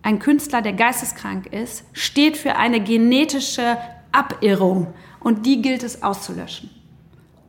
Ein 0.00 0.18
Künstler, 0.18 0.62
der 0.62 0.72
geisteskrank 0.72 1.44
ist, 1.44 1.84
steht 1.92 2.38
für 2.38 2.56
eine 2.56 2.80
genetische 2.80 3.76
Abirrung 4.12 4.94
und 5.20 5.44
die 5.44 5.60
gilt 5.60 5.82
es 5.82 6.02
auszulöschen. 6.02 6.70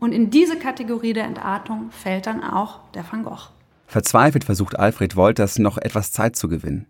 Und 0.03 0.11
in 0.11 0.29
diese 0.29 0.59
Kategorie 0.59 1.13
der 1.13 1.23
Entartung 1.23 1.89
fällt 1.89 2.25
dann 2.25 2.43
auch 2.43 2.81
der 2.93 3.05
Van 3.09 3.23
Gogh. 3.23 3.47
Verzweifelt 3.87 4.43
versucht 4.43 4.77
Alfred 4.77 5.15
Wolters 5.15 5.59
noch 5.59 5.77
etwas 5.77 6.11
Zeit 6.11 6.35
zu 6.35 6.49
gewinnen. 6.49 6.87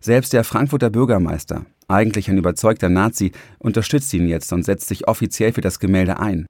Selbst 0.00 0.32
der 0.32 0.44
Frankfurter 0.44 0.88
Bürgermeister, 0.88 1.66
eigentlich 1.88 2.30
ein 2.30 2.38
überzeugter 2.38 2.88
Nazi, 2.88 3.32
unterstützt 3.58 4.14
ihn 4.14 4.28
jetzt 4.28 4.52
und 4.52 4.62
setzt 4.62 4.86
sich 4.86 5.08
offiziell 5.08 5.52
für 5.54 5.60
das 5.60 5.80
Gemälde 5.80 6.20
ein. 6.20 6.46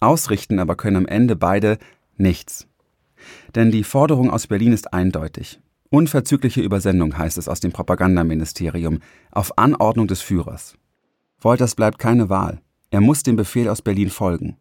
Ausrichten 0.00 0.58
aber 0.58 0.74
können 0.74 0.96
am 0.96 1.06
Ende 1.06 1.36
beide 1.36 1.78
nichts. 2.16 2.66
Denn 3.54 3.70
die 3.70 3.84
Forderung 3.84 4.28
aus 4.28 4.48
Berlin 4.48 4.72
ist 4.72 4.92
eindeutig. 4.92 5.60
Unverzügliche 5.88 6.62
Übersendung 6.62 7.16
heißt 7.16 7.38
es 7.38 7.46
aus 7.46 7.60
dem 7.60 7.70
Propagandaministerium, 7.70 8.98
auf 9.30 9.56
Anordnung 9.56 10.08
des 10.08 10.20
Führers. 10.20 10.74
Wolters 11.40 11.76
bleibt 11.76 12.00
keine 12.00 12.28
Wahl. 12.28 12.60
Er 12.90 13.00
muss 13.00 13.22
dem 13.22 13.36
Befehl 13.36 13.68
aus 13.68 13.82
Berlin 13.82 14.10
folgen. 14.10 14.56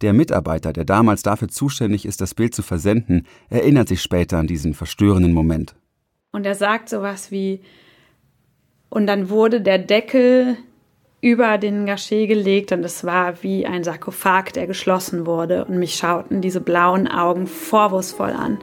Der 0.00 0.12
Mitarbeiter, 0.12 0.72
der 0.72 0.84
damals 0.84 1.22
dafür 1.22 1.48
zuständig 1.48 2.06
ist, 2.06 2.20
das 2.20 2.34
Bild 2.34 2.54
zu 2.54 2.62
versenden, 2.62 3.26
erinnert 3.48 3.88
sich 3.88 4.02
später 4.02 4.38
an 4.38 4.46
diesen 4.46 4.74
verstörenden 4.74 5.32
Moment. 5.32 5.74
Und 6.32 6.46
er 6.46 6.54
sagt 6.54 6.88
sowas 6.88 7.30
wie, 7.30 7.60
und 8.90 9.06
dann 9.06 9.28
wurde 9.28 9.60
der 9.60 9.78
Deckel 9.78 10.56
über 11.20 11.58
den 11.58 11.86
Gachet 11.86 12.28
gelegt 12.28 12.70
und 12.72 12.84
es 12.84 13.02
war 13.04 13.42
wie 13.42 13.66
ein 13.66 13.82
Sarkophag, 13.82 14.52
der 14.52 14.66
geschlossen 14.66 15.26
wurde 15.26 15.64
und 15.64 15.78
mich 15.78 15.94
schauten 15.94 16.42
diese 16.42 16.60
blauen 16.60 17.08
Augen 17.08 17.46
vorwurfsvoll 17.46 18.32
an. 18.32 18.58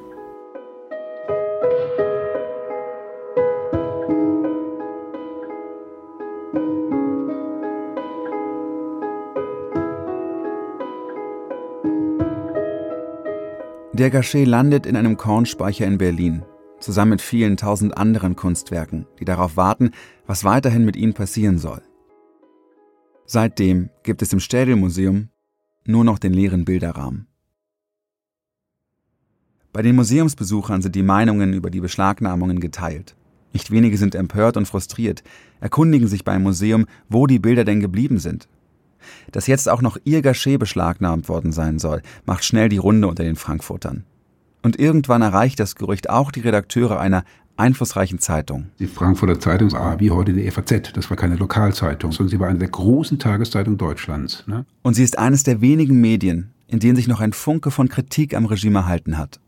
Der 13.94 14.10
Gachet 14.10 14.48
landet 14.48 14.86
in 14.86 14.96
einem 14.96 15.18
Kornspeicher 15.18 15.86
in 15.86 15.98
Berlin, 15.98 16.44
zusammen 16.80 17.12
mit 17.12 17.22
vielen 17.22 17.58
tausend 17.58 17.98
anderen 17.98 18.38
Kunstwerken, 18.38 19.06
die 19.20 19.26
darauf 19.26 19.58
warten, 19.58 19.92
was 20.26 20.46
weiterhin 20.46 20.86
mit 20.86 20.96
ihnen 20.96 21.14
passieren 21.14 21.58
soll. 21.58 21.82
Seitdem 23.26 23.90
gibt 24.04 24.22
es 24.22 24.32
im 24.32 24.40
Städelmuseum 24.40 25.28
nur 25.86 26.06
noch 26.06 26.20
den 26.20 26.32
leeren 26.32 26.64
Bilderrahmen. 26.64 27.28
Bei 29.74 29.82
den 29.82 29.98
Museumsbesuchern 29.98 30.82
sind 30.82 30.96
die 30.96 31.04
Meinungen 31.04 31.52
über 31.52 31.70
die 31.70 31.82
Beschlagnahmungen 31.82 32.62
geteilt. 32.62 33.18
Nicht 33.52 33.72
wenige 33.72 33.98
sind 33.98 34.16
empört 34.16 34.56
und 34.56 34.68
frustriert, 34.70 35.22
erkundigen 35.60 36.08
sich 36.08 36.24
beim 36.24 36.44
Museum, 36.44 36.86
wo 37.10 37.28
die 37.28 37.40
Bilder 37.40 37.66
denn 37.66 37.82
geblieben 37.82 38.20
sind 38.20 38.48
dass 39.32 39.48
jetzt 39.48 39.70
auch 39.70 39.82
noch 39.82 39.98
ihr 40.04 40.22
Gachet 40.22 40.60
beschlagnahmt 40.60 41.30
worden 41.30 41.52
sein 41.52 41.80
soll, 41.80 42.02
macht 42.26 42.44
schnell 42.44 42.70
die 42.70 42.78
Runde 42.78 43.08
unter 43.08 43.24
den 43.24 43.36
Frankfurtern. 43.36 44.04
Und 44.64 44.80
irgendwann 44.80 45.22
erreicht 45.22 45.60
das 45.60 45.76
Gerücht 45.76 46.10
auch 46.10 46.32
die 46.32 46.42
Redakteure 46.42 47.00
einer 47.00 47.24
einflussreichen 47.58 48.20
Zeitung. 48.20 48.68
Die 48.80 48.88
Frankfurter 48.88 49.40
Zeitung 49.40 49.72
war 49.72 50.00
wie 50.00 50.12
heute 50.12 50.34
die 50.34 50.50
FAZ. 50.50 50.94
Das 50.94 51.10
war 51.10 51.18
keine 51.18 51.36
Lokalzeitung, 51.36 52.12
sondern 52.12 52.30
sie 52.32 52.40
war 52.40 52.48
eine 52.48 52.60
der 52.60 52.70
großen 52.70 53.20
Tageszeitungen 53.20 53.78
Deutschlands. 53.78 54.44
Ne? 54.48 54.66
Und 54.82 54.96
sie 54.96 55.04
ist 55.04 55.18
eines 55.18 55.44
der 55.44 55.62
wenigen 55.62 56.02
Medien, 56.02 56.52
in 56.68 56.80
denen 56.80 56.96
sich 56.96 57.08
noch 57.08 57.20
ein 57.20 57.34
Funke 57.34 57.72
von 57.72 57.90
Kritik 57.90 58.36
am 58.36 58.46
Regime 58.46 58.80
erhalten 58.80 59.18
hat. 59.18 59.40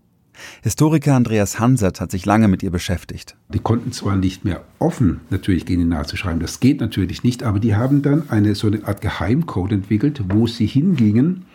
Historiker 0.62 1.16
Andreas 1.16 1.60
Hansert 1.60 2.02
hat 2.02 2.12
sich 2.12 2.26
lange 2.26 2.48
mit 2.48 2.64
ihr 2.64 2.72
beschäftigt. 2.72 3.36
Die 3.50 3.60
konnten 3.60 3.92
zwar 3.92 4.16
nicht 4.16 4.46
mehr 4.46 4.64
offen 4.80 5.22
natürlich 5.30 5.66
gegen 5.66 5.82
die 5.82 5.88
Nazis 5.88 6.20
schreiben, 6.20 6.40
das 6.40 6.60
geht 6.60 6.80
natürlich 6.80 7.24
nicht, 7.24 7.44
aber 7.44 7.60
die 7.60 7.76
haben 7.76 8.02
dann 8.02 8.30
eine 8.30 8.56
so 8.56 8.68
eine 8.68 8.86
Art 8.86 9.02
Geheimcode 9.02 9.74
entwickelt, 9.74 10.22
wo 10.30 10.48
sie 10.48 10.66
hingingen 10.66 11.46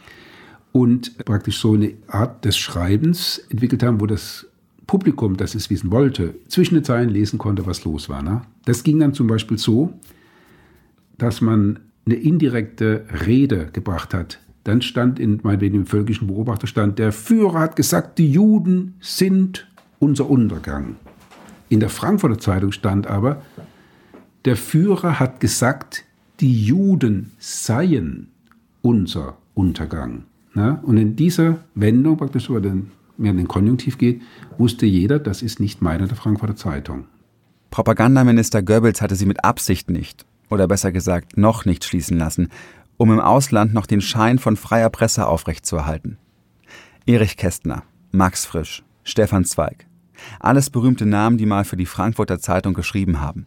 und 0.72 1.18
praktisch 1.24 1.58
so 1.58 1.74
eine 1.74 1.92
Art 2.08 2.44
des 2.44 2.56
Schreibens 2.56 3.38
entwickelt 3.50 3.82
haben, 3.82 4.00
wo 4.00 4.06
das 4.06 4.46
Publikum, 4.86 5.36
das 5.36 5.54
es 5.54 5.70
wissen 5.70 5.90
wollte, 5.90 6.34
zwischen 6.48 6.74
den 6.74 6.84
Zeilen 6.84 7.10
lesen 7.10 7.38
konnte, 7.38 7.66
was 7.66 7.84
los 7.84 8.08
war. 8.08 8.22
Ne? 8.22 8.42
Das 8.64 8.84
ging 8.84 8.98
dann 8.98 9.12
zum 9.12 9.26
Beispiel 9.26 9.58
so, 9.58 9.92
dass 11.18 11.40
man 11.40 11.80
eine 12.06 12.14
indirekte 12.14 13.04
Rede 13.26 13.68
gebracht 13.72 14.14
hat 14.14 14.40
dann 14.68 14.83
stand 14.83 15.18
in 15.18 15.40
im 15.40 15.87
völkischen 15.87 16.28
Beobachter 16.28 16.66
stand, 16.66 16.98
der 16.98 17.11
Führer 17.11 17.61
hat 17.61 17.76
gesagt, 17.76 18.18
die 18.18 18.31
Juden 18.31 18.96
sind 19.00 19.66
unser 19.98 20.28
Untergang. 20.28 20.96
In 21.70 21.81
der 21.81 21.88
Frankfurter 21.88 22.38
Zeitung 22.38 22.72
stand 22.72 23.07
aber, 23.07 23.42
der 24.44 24.57
Führer 24.57 25.18
hat 25.18 25.40
gesagt, 25.40 26.04
die 26.40 26.64
Juden 26.66 27.33
seien 27.38 28.28
unser 28.83 29.38
Untergang. 29.54 30.24
Na? 30.52 30.81
Und 30.83 30.98
in 30.98 31.16
dieser 31.16 31.59
Wendung, 31.74 32.18
praktisch, 32.18 32.50
wo 32.50 32.57
er 32.57 32.61
dann 32.61 32.90
mehr 33.16 33.31
in 33.31 33.38
den 33.38 33.48
Konjunktiv 33.48 33.96
geht, 33.96 34.20
wusste 34.59 34.85
jeder, 34.85 35.18
das 35.18 35.40
ist 35.40 35.61
nicht 35.61 35.81
meine 35.81 36.07
der 36.07 36.16
Frankfurter 36.16 36.57
Zeitung. 36.57 37.07
Propagandaminister 37.70 38.62
Goebbels 38.62 39.00
hatte 39.00 39.16
sie 39.16 39.26
mit 39.26 39.44
Absicht 39.44 39.90
nicht, 39.90 40.26
oder 40.50 40.68
besser 40.68 40.92
gesagt 40.92 41.37
noch 41.38 41.64
nicht 41.64 41.85
schließen 41.85 42.18
lassen, 42.18 42.48
um 42.98 43.11
im 43.11 43.20
Ausland 43.20 43.72
noch 43.72 43.87
den 43.87 44.02
Schein 44.02 44.38
von 44.38 44.56
freier 44.56 44.90
Presse 44.90 45.26
aufrechtzuerhalten. 45.26 46.18
Erich 47.06 47.38
Kästner, 47.38 47.84
Max 48.11 48.44
Frisch, 48.44 48.84
Stefan 49.04 49.46
Zweig. 49.46 49.87
Alles 50.40 50.68
berühmte 50.68 51.06
Namen, 51.06 51.38
die 51.38 51.46
mal 51.46 51.64
für 51.64 51.76
die 51.76 51.87
Frankfurter 51.87 52.38
Zeitung 52.40 52.74
geschrieben 52.74 53.20
haben. 53.20 53.46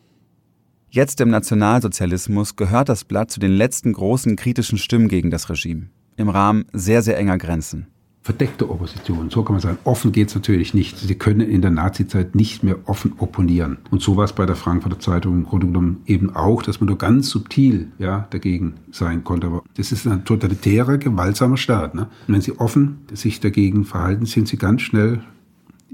Jetzt 0.89 1.21
im 1.21 1.29
Nationalsozialismus 1.29 2.55
gehört 2.55 2.89
das 2.89 3.03
Blatt 3.05 3.29
zu 3.29 3.39
den 3.39 3.51
letzten 3.51 3.93
großen 3.93 4.35
kritischen 4.35 4.77
Stimmen 4.77 5.09
gegen 5.09 5.29
das 5.29 5.49
Regime, 5.49 5.89
im 6.15 6.29
Rahmen 6.29 6.65
sehr, 6.73 7.01
sehr 7.01 7.17
enger 7.17 7.37
Grenzen 7.37 7.90
verdeckte 8.23 8.69
Opposition. 8.69 9.29
So 9.31 9.43
kann 9.43 9.55
man 9.55 9.61
sagen. 9.61 9.79
Offen 9.83 10.11
geht 10.11 10.29
es 10.29 10.35
natürlich 10.35 10.73
nicht. 10.73 10.97
Sie 10.97 11.15
können 11.15 11.41
in 11.41 11.61
der 11.61 11.71
Nazizeit 11.71 12.35
nicht 12.35 12.63
mehr 12.63 12.77
offen 12.85 13.13
opponieren. 13.17 13.79
Und 13.89 14.01
so 14.01 14.15
war 14.15 14.25
es 14.25 14.33
bei 14.33 14.45
der 14.45 14.55
Frankfurter 14.55 14.99
Zeitung 14.99 15.33
im 15.33 15.43
Grunde 15.45 15.67
genommen 15.67 16.03
eben 16.05 16.35
auch, 16.35 16.61
dass 16.61 16.79
man 16.79 16.87
nur 16.87 16.97
ganz 16.97 17.29
subtil 17.29 17.91
ja, 17.97 18.27
dagegen 18.29 18.75
sein 18.91 19.23
konnte. 19.23 19.47
Aber 19.47 19.63
das 19.75 19.91
ist 19.91 20.05
ein 20.05 20.23
totalitärer, 20.23 20.99
gewaltsamer 20.99 21.57
Staat. 21.57 21.95
Ne? 21.95 22.07
Und 22.27 22.35
wenn 22.35 22.41
Sie 22.41 22.59
offen 22.59 22.99
sich 23.11 23.39
dagegen 23.39 23.85
verhalten, 23.85 24.25
sind 24.25 24.47
Sie 24.47 24.57
ganz 24.57 24.83
schnell 24.83 25.23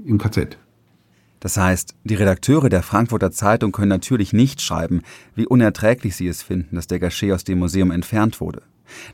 im 0.04 0.18
KZ. 0.18 0.58
Das 1.40 1.56
heißt, 1.56 1.94
die 2.04 2.16
Redakteure 2.16 2.68
der 2.68 2.82
Frankfurter 2.82 3.30
Zeitung 3.30 3.72
können 3.72 3.88
natürlich 3.88 4.32
nicht 4.32 4.60
schreiben, 4.60 5.02
wie 5.34 5.46
unerträglich 5.46 6.16
sie 6.16 6.26
es 6.26 6.42
finden, 6.42 6.74
dass 6.74 6.88
der 6.88 6.98
Gachet 6.98 7.32
aus 7.32 7.44
dem 7.44 7.60
Museum 7.60 7.92
entfernt 7.92 8.40
wurde. 8.40 8.62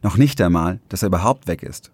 Noch 0.03 0.17
nicht 0.17 0.41
einmal, 0.41 0.81
dass 0.89 1.03
er 1.03 1.09
überhaupt 1.09 1.47
weg 1.47 1.63
ist. 1.63 1.93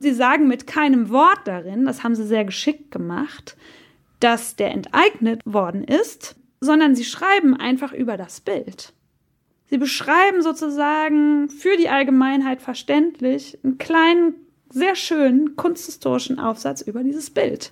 Sie 0.00 0.12
sagen 0.12 0.46
mit 0.46 0.66
keinem 0.66 1.10
Wort 1.10 1.40
darin, 1.44 1.84
das 1.84 2.04
haben 2.04 2.14
sie 2.14 2.26
sehr 2.26 2.44
geschickt 2.44 2.90
gemacht, 2.90 3.56
dass 4.20 4.56
der 4.56 4.70
enteignet 4.70 5.42
worden 5.44 5.84
ist, 5.84 6.36
sondern 6.60 6.94
sie 6.94 7.04
schreiben 7.04 7.54
einfach 7.56 7.92
über 7.92 8.16
das 8.16 8.40
Bild. 8.40 8.92
Sie 9.70 9.78
beschreiben 9.78 10.42
sozusagen 10.42 11.48
für 11.50 11.76
die 11.76 11.88
Allgemeinheit 11.88 12.62
verständlich 12.62 13.58
einen 13.62 13.78
kleinen, 13.78 14.34
sehr 14.70 14.96
schönen 14.96 15.56
kunsthistorischen 15.56 16.38
Aufsatz 16.38 16.80
über 16.80 17.02
dieses 17.02 17.30
Bild. 17.30 17.70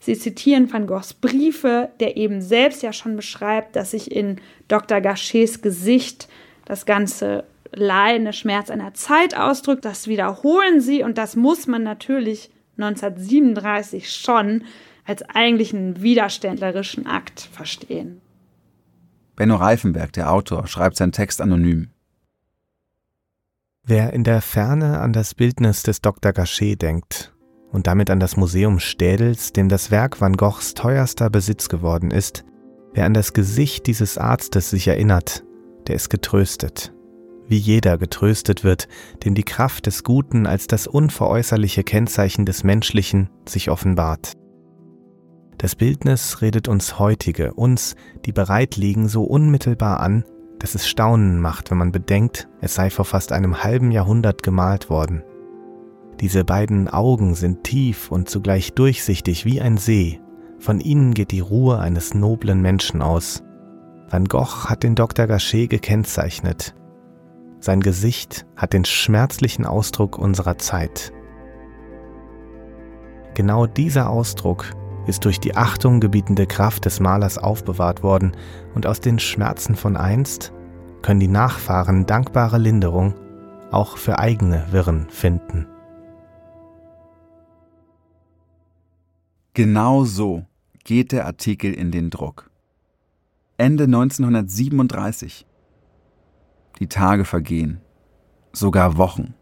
Sie 0.00 0.18
zitieren 0.18 0.72
Van 0.72 0.86
Goghs 0.86 1.14
Briefe, 1.14 1.90
der 2.00 2.16
eben 2.16 2.42
selbst 2.42 2.82
ja 2.82 2.92
schon 2.92 3.16
beschreibt, 3.16 3.76
dass 3.76 3.92
sich 3.92 4.10
in 4.10 4.40
Dr. 4.66 5.00
Gachets 5.00 5.62
Gesicht 5.62 6.28
das 6.64 6.86
ganze 6.86 7.44
Leiden, 7.72 8.24
der 8.24 8.32
Schmerz 8.32 8.70
einer 8.70 8.94
Zeit 8.94 9.36
ausdrückt. 9.36 9.84
Das 9.84 10.06
wiederholen 10.06 10.80
sie 10.80 11.02
und 11.02 11.18
das 11.18 11.36
muss 11.36 11.66
man 11.66 11.82
natürlich 11.82 12.50
1937 12.76 14.10
schon 14.10 14.64
als 15.04 15.22
eigentlich 15.22 15.74
einen 15.74 16.02
widerständlerischen 16.02 17.06
Akt 17.06 17.40
verstehen. 17.40 18.20
Benno 19.34 19.56
Reifenberg, 19.56 20.12
der 20.12 20.30
Autor, 20.30 20.66
schreibt 20.66 20.96
seinen 20.96 21.12
Text 21.12 21.40
anonym. 21.40 21.90
Wer 23.84 24.12
in 24.12 24.22
der 24.22 24.42
Ferne 24.42 25.00
an 25.00 25.12
das 25.12 25.34
Bildnis 25.34 25.82
des 25.82 26.00
Dr. 26.00 26.32
Gachet 26.32 26.80
denkt 26.80 27.32
und 27.72 27.88
damit 27.88 28.10
an 28.10 28.20
das 28.20 28.36
Museum 28.36 28.78
Städels, 28.78 29.52
dem 29.52 29.68
das 29.68 29.90
Werk 29.90 30.20
Van 30.20 30.36
Goghs 30.36 30.74
teuerster 30.74 31.30
Besitz 31.30 31.68
geworden 31.68 32.12
ist, 32.12 32.44
wer 32.92 33.06
an 33.06 33.14
das 33.14 33.32
Gesicht 33.32 33.86
dieses 33.88 34.18
Arztes 34.18 34.70
sich 34.70 34.86
erinnert, 34.86 35.42
der 35.88 35.96
ist 35.96 36.10
getröstet. 36.10 36.92
Wie 37.52 37.58
jeder 37.58 37.98
getröstet 37.98 38.64
wird, 38.64 38.88
dem 39.26 39.34
die 39.34 39.42
Kraft 39.42 39.84
des 39.84 40.04
Guten 40.04 40.46
als 40.46 40.68
das 40.68 40.86
unveräußerliche 40.86 41.84
Kennzeichen 41.84 42.46
des 42.46 42.64
Menschlichen 42.64 43.28
sich 43.46 43.68
offenbart. 43.68 44.32
Das 45.58 45.76
Bildnis 45.76 46.40
redet 46.40 46.66
uns 46.66 46.98
heutige, 46.98 47.52
uns, 47.52 47.94
die 48.24 48.32
bereit 48.32 48.78
liegen, 48.78 49.06
so 49.06 49.24
unmittelbar 49.24 50.00
an, 50.00 50.24
dass 50.60 50.74
es 50.74 50.88
Staunen 50.88 51.40
macht, 51.40 51.70
wenn 51.70 51.76
man 51.76 51.92
bedenkt, 51.92 52.48
es 52.62 52.74
sei 52.74 52.88
vor 52.88 53.04
fast 53.04 53.32
einem 53.32 53.62
halben 53.62 53.90
Jahrhundert 53.90 54.42
gemalt 54.42 54.88
worden. 54.88 55.22
Diese 56.20 56.46
beiden 56.46 56.88
Augen 56.88 57.34
sind 57.34 57.64
tief 57.64 58.10
und 58.10 58.30
zugleich 58.30 58.72
durchsichtig 58.72 59.44
wie 59.44 59.60
ein 59.60 59.76
See, 59.76 60.22
von 60.58 60.80
ihnen 60.80 61.12
geht 61.12 61.32
die 61.32 61.40
Ruhe 61.40 61.78
eines 61.78 62.14
noblen 62.14 62.62
Menschen 62.62 63.02
aus. 63.02 63.42
Van 64.08 64.24
Gogh 64.24 64.70
hat 64.70 64.84
den 64.84 64.94
Dr. 64.94 65.26
Gachet 65.26 65.68
gekennzeichnet. 65.68 66.74
Sein 67.62 67.78
Gesicht 67.78 68.44
hat 68.56 68.72
den 68.72 68.84
schmerzlichen 68.84 69.64
Ausdruck 69.64 70.18
unserer 70.18 70.58
Zeit. 70.58 71.12
Genau 73.34 73.66
dieser 73.68 74.10
Ausdruck 74.10 74.72
ist 75.06 75.24
durch 75.24 75.38
die 75.38 75.56
Achtung 75.56 76.00
gebietende 76.00 76.48
Kraft 76.48 76.86
des 76.86 76.98
Malers 76.98 77.38
aufbewahrt 77.38 78.02
worden 78.02 78.32
und 78.74 78.84
aus 78.84 78.98
den 78.98 79.20
Schmerzen 79.20 79.76
von 79.76 79.96
einst 79.96 80.52
können 81.02 81.20
die 81.20 81.28
Nachfahren 81.28 82.04
dankbare 82.04 82.58
Linderung 82.58 83.14
auch 83.70 83.96
für 83.96 84.18
eigene 84.18 84.66
Wirren 84.72 85.08
finden. 85.08 85.68
Genau 89.54 90.02
so 90.02 90.44
geht 90.82 91.12
der 91.12 91.26
Artikel 91.26 91.72
in 91.72 91.92
den 91.92 92.10
Druck. 92.10 92.50
Ende 93.56 93.84
1937. 93.84 95.46
Die 96.78 96.88
Tage 96.88 97.24
vergehen, 97.24 97.80
sogar 98.52 98.96
Wochen. 98.96 99.34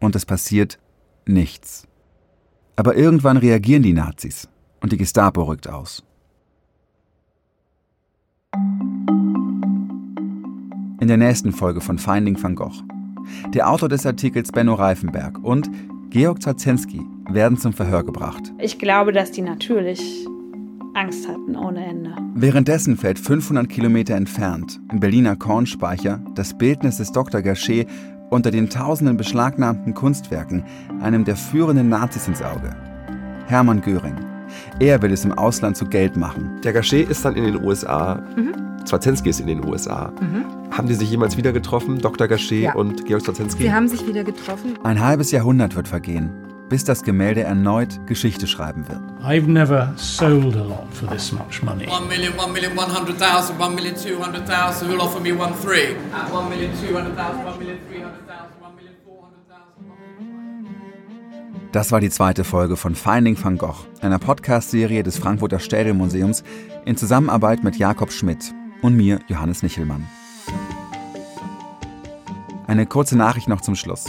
Und 0.00 0.14
es 0.16 0.26
passiert 0.26 0.78
nichts. 1.26 1.86
Aber 2.76 2.96
irgendwann 2.96 3.36
reagieren 3.36 3.82
die 3.82 3.92
Nazis 3.92 4.48
und 4.80 4.92
die 4.92 4.96
Gestapo 4.96 5.42
rückt 5.42 5.68
aus. 5.68 6.04
In 11.00 11.06
der 11.06 11.16
nächsten 11.16 11.52
Folge 11.52 11.80
von 11.80 11.98
Finding 11.98 12.40
van 12.42 12.54
Gogh. 12.54 12.82
Der 13.52 13.68
Autor 13.68 13.88
des 13.88 14.06
Artikels 14.06 14.52
Benno 14.52 14.74
Reifenberg 14.74 15.38
und 15.42 15.70
Georg 16.10 16.42
Zarzensky 16.42 17.02
werden 17.30 17.58
zum 17.58 17.72
Verhör 17.72 18.04
gebracht. 18.04 18.52
Ich 18.58 18.78
glaube, 18.78 19.12
dass 19.12 19.30
die 19.30 19.42
natürlich 19.42 20.26
Angst 20.98 21.28
hatten 21.28 21.54
ohne 21.54 21.86
Ende. 21.86 22.10
Währenddessen 22.34 22.96
fällt 22.96 23.20
500 23.20 23.68
Kilometer 23.68 24.16
entfernt, 24.16 24.80
im 24.90 24.98
Berliner 24.98 25.36
Kornspeicher, 25.36 26.20
das 26.34 26.58
Bildnis 26.58 26.96
des 26.96 27.12
Dr. 27.12 27.40
Gachet 27.40 27.86
unter 28.30 28.50
den 28.50 28.68
tausenden 28.68 29.16
beschlagnahmten 29.16 29.94
Kunstwerken 29.94 30.64
einem 31.00 31.24
der 31.24 31.36
führenden 31.36 31.88
Nazis 31.88 32.26
ins 32.26 32.42
Auge. 32.42 32.74
Hermann 33.46 33.80
Göring. 33.80 34.16
Er 34.80 35.00
will 35.00 35.12
es 35.12 35.24
im 35.24 35.32
Ausland 35.32 35.76
zu 35.76 35.86
Geld 35.86 36.16
machen. 36.16 36.60
Der 36.64 36.72
Gachet 36.72 37.08
ist 37.08 37.24
dann 37.24 37.36
in 37.36 37.44
den 37.44 37.64
USA. 37.64 38.20
Mhm. 38.36 38.84
Zwarzensky 38.84 39.30
ist 39.30 39.40
in 39.40 39.46
den 39.46 39.64
USA. 39.64 40.12
Mhm. 40.20 40.44
Haben 40.76 40.88
die 40.88 40.94
sich 40.94 41.10
jemals 41.10 41.36
wieder 41.36 41.52
getroffen, 41.52 42.00
Dr. 42.00 42.26
Gachet 42.26 42.62
ja. 42.62 42.74
und 42.74 43.06
Georg 43.06 43.22
Zwarzensky? 43.22 43.62
Sie 43.62 43.72
haben 43.72 43.86
sich 43.86 44.04
wieder 44.06 44.24
getroffen. 44.24 44.74
Ein 44.82 45.00
halbes 45.00 45.30
Jahrhundert 45.30 45.76
wird 45.76 45.86
vergehen 45.86 46.47
bis 46.68 46.84
das 46.84 47.02
Gemälde 47.02 47.42
erneut 47.42 48.06
Geschichte 48.06 48.46
schreiben 48.46 48.86
wird. 48.88 49.00
I've 49.22 49.46
never 49.46 49.92
sold 49.96 50.56
a 50.56 50.62
lot 50.62 50.86
for 50.92 51.08
this 51.08 51.32
much 51.32 51.62
money. 51.62 51.86
One 51.88 52.06
million, 52.08 52.32
one 52.38 52.52
million, 52.52 52.76
one 52.76 52.90
hundred 52.90 53.18
thousand, 53.18 53.58
one 53.58 53.74
million, 53.74 53.94
two 53.94 54.22
hundred 54.22 54.46
thousand. 54.46 54.88
Who'll 54.88 55.00
offer 55.00 55.20
me 55.20 55.32
one 55.32 55.54
three? 55.62 55.96
At 56.12 56.32
one 56.32 56.48
million, 56.48 56.70
two 56.80 56.94
hundred 56.94 57.16
thousand, 57.16 57.44
one 57.44 57.58
million, 57.58 57.78
three 57.88 58.02
hundred 58.02 58.26
thousand, 58.26 58.60
one 58.60 58.74
million, 58.76 58.94
four 59.04 59.22
hundred 59.22 59.48
thousand. 59.48 59.86
Das 61.72 61.92
war 61.92 62.00
die 62.00 62.10
zweite 62.10 62.44
Folge 62.44 62.76
von 62.76 62.94
Finding 62.94 63.36
van 63.42 63.58
Gogh, 63.58 63.86
einer 64.00 64.18
Podcast-Serie 64.18 65.02
des 65.02 65.18
Frankfurter 65.18 65.58
Städelmuseums 65.58 66.44
in 66.84 66.96
Zusammenarbeit 66.96 67.62
mit 67.64 67.76
Jakob 67.76 68.12
Schmidt 68.12 68.54
und 68.82 68.96
mir, 68.96 69.20
Johannes 69.28 69.62
Nichelmann. 69.62 70.06
Eine 72.66 72.86
kurze 72.86 73.16
Nachricht 73.16 73.48
noch 73.48 73.62
zum 73.62 73.74
Schluss. 73.74 74.04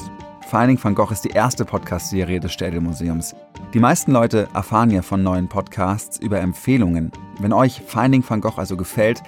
Finding 0.49 0.83
van 0.83 0.95
Gogh 0.95 1.11
ist 1.11 1.25
die 1.25 1.29
erste 1.29 1.63
Podcast-Serie 1.63 2.39
des 2.39 2.53
Städelmuseums. 2.53 3.35
Die 3.75 3.79
meisten 3.79 4.11
Leute 4.11 4.47
erfahren 4.55 4.89
ja 4.89 5.03
von 5.03 5.21
neuen 5.21 5.47
Podcasts 5.47 6.17
über 6.17 6.39
Empfehlungen. 6.39 7.11
Wenn 7.37 7.53
euch 7.53 7.83
Finding 7.85 8.23
van 8.27 8.41
Gogh 8.41 8.57
also 8.57 8.75
gefällt, 8.75 9.21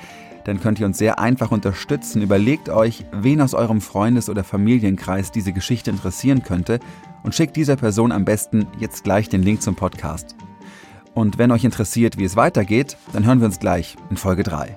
dann 0.45 0.59
könnt 0.59 0.79
ihr 0.79 0.87
uns 0.87 0.97
sehr 0.97 1.19
einfach 1.19 1.51
unterstützen. 1.51 2.23
Überlegt 2.23 2.69
euch, 2.69 3.05
wen 3.11 3.39
aus 3.39 3.53
eurem 3.53 3.81
Freundes- 3.81 4.29
oder 4.31 4.43
Familienkreis 4.43 5.31
diese 5.31 5.53
Geschichte 5.53 5.91
interessieren 5.91 6.41
könnte 6.41 6.79
und 7.21 7.35
schickt 7.35 7.55
dieser 7.55 7.75
Person 7.75 8.11
am 8.11 8.25
besten 8.25 8.65
jetzt 8.79 9.03
gleich 9.03 9.29
den 9.29 9.43
Link 9.43 9.61
zum 9.61 9.75
Podcast. 9.75 10.35
Und 11.13 11.37
wenn 11.37 11.51
euch 11.51 11.63
interessiert, 11.63 12.17
wie 12.17 12.25
es 12.25 12.35
weitergeht, 12.35 12.97
dann 13.13 13.27
hören 13.27 13.41
wir 13.41 13.45
uns 13.45 13.59
gleich 13.59 13.95
in 14.09 14.17
Folge 14.17 14.41
3. 14.41 14.75